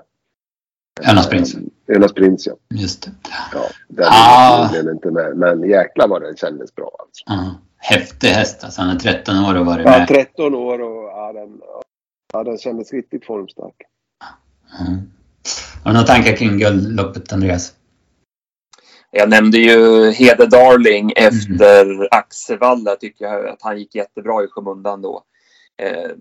[1.09, 1.55] Önas prins.
[1.87, 2.53] Önas prins, ja.
[2.69, 3.11] Just det.
[3.53, 4.91] Ja, den ah.
[4.91, 5.37] inte med.
[5.37, 7.23] Men jäklar vad den kändes bra alltså.
[7.25, 7.55] Ah.
[7.77, 8.81] Häftig häst alltså.
[8.81, 10.01] Han är 13 år och varit med.
[10.01, 11.61] Ja, 13 år och ja, den,
[12.33, 13.75] ja, den kändes riktigt formstark.
[14.87, 15.11] Mm.
[15.83, 17.73] Har du några tankar kring guldloppet, Andreas?
[19.11, 22.07] Jag nämnde ju Hede Darling efter mm.
[22.11, 22.95] Axevalla.
[22.95, 25.23] Tycker jag att han gick jättebra i skymundan då.
[25.81, 26.11] Eh,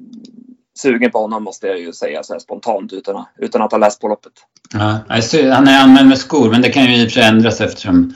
[0.79, 4.09] sugen på honom måste jag ju säga så spontant utan, utan att ha läst på
[4.09, 4.33] loppet.
[4.73, 4.99] Ja,
[5.53, 8.15] han är anmäld med skor men det kan ju i och för sig ändras eftersom...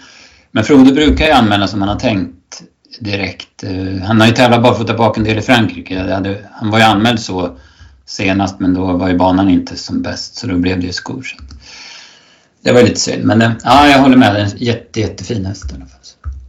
[0.51, 2.63] Men Frode brukar ju anmäla som han har tänkt
[3.01, 3.63] direkt.
[3.63, 6.23] Eh, han har ju tävlat barfota bak en del i Frankrike.
[6.53, 7.59] Han var ju anmäld så
[8.07, 11.27] senast men då var ju banan inte som bäst så då blev det ju skor.
[12.63, 14.37] Det var lite synd men ja, jag håller med.
[14.37, 16.01] En jätte, jättefin häst i alla fall.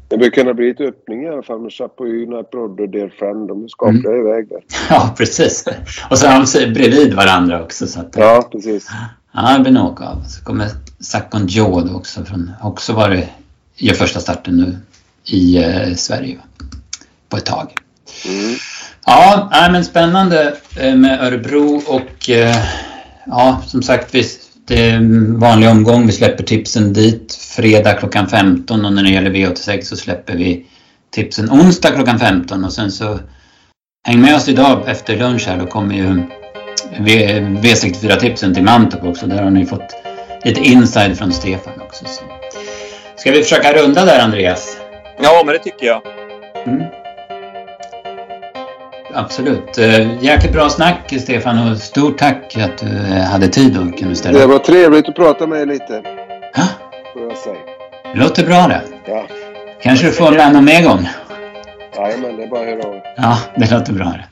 [0.07, 3.47] Det bör kunna bli lite öppning i alla fall med Chapuis, Brodde och Dear Friend.
[3.47, 4.27] De skakar mm.
[4.27, 4.59] iväg där.
[4.89, 5.65] Ja, precis.
[6.09, 7.87] Och så har de bredvid varandra också.
[7.87, 8.87] Så att, ja, precis.
[9.33, 10.23] Ja, det blir nog av.
[10.23, 10.67] Så kommer
[10.99, 12.25] Sakon Jod också.
[12.25, 13.25] Från, också varit,
[13.75, 14.77] gör första starten nu
[15.25, 16.37] i eh, Sverige
[17.29, 17.84] på ett tag.
[18.25, 18.55] Mm.
[19.05, 22.55] Ja, nej, men spännande eh, med Örebro och eh,
[23.25, 24.23] ja, som sagt, vi,
[24.67, 26.05] det är en vanlig omgång.
[26.05, 30.65] Vi släpper tipsen dit fredag klockan 15 och när det gäller V86 så släpper vi
[31.11, 33.19] tipsen onsdag klockan 15 och sen så
[34.07, 35.57] häng med oss idag efter lunch här.
[35.57, 36.23] Då kommer ju
[36.97, 39.27] V64-tipsen till Mantorp också.
[39.27, 39.95] Där har ni fått
[40.43, 42.05] lite inside från Stefan också.
[42.05, 42.23] Så.
[43.15, 44.77] Ska vi försöka runda där Andreas?
[45.21, 46.01] Ja, men det tycker jag.
[46.67, 46.83] Mm.
[49.15, 49.77] Absolut.
[49.77, 54.15] Eh, jäkligt bra snack Stefan och stort tack att du eh, hade tid och kunde
[54.15, 56.01] ställa Det var trevligt att prata med dig lite.
[56.55, 56.67] Ja.
[58.13, 58.81] Det låter bra det.
[59.05, 59.27] Ja.
[59.81, 61.09] Kanske du får med någon mer gång.
[61.97, 64.25] Jajamän, det är bara att höra av Ja, det låter bra det.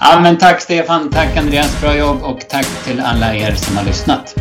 [0.00, 3.84] Ja, men tack Stefan, tack Andreas, bra jobb och tack till alla er som har
[3.84, 4.34] lyssnat.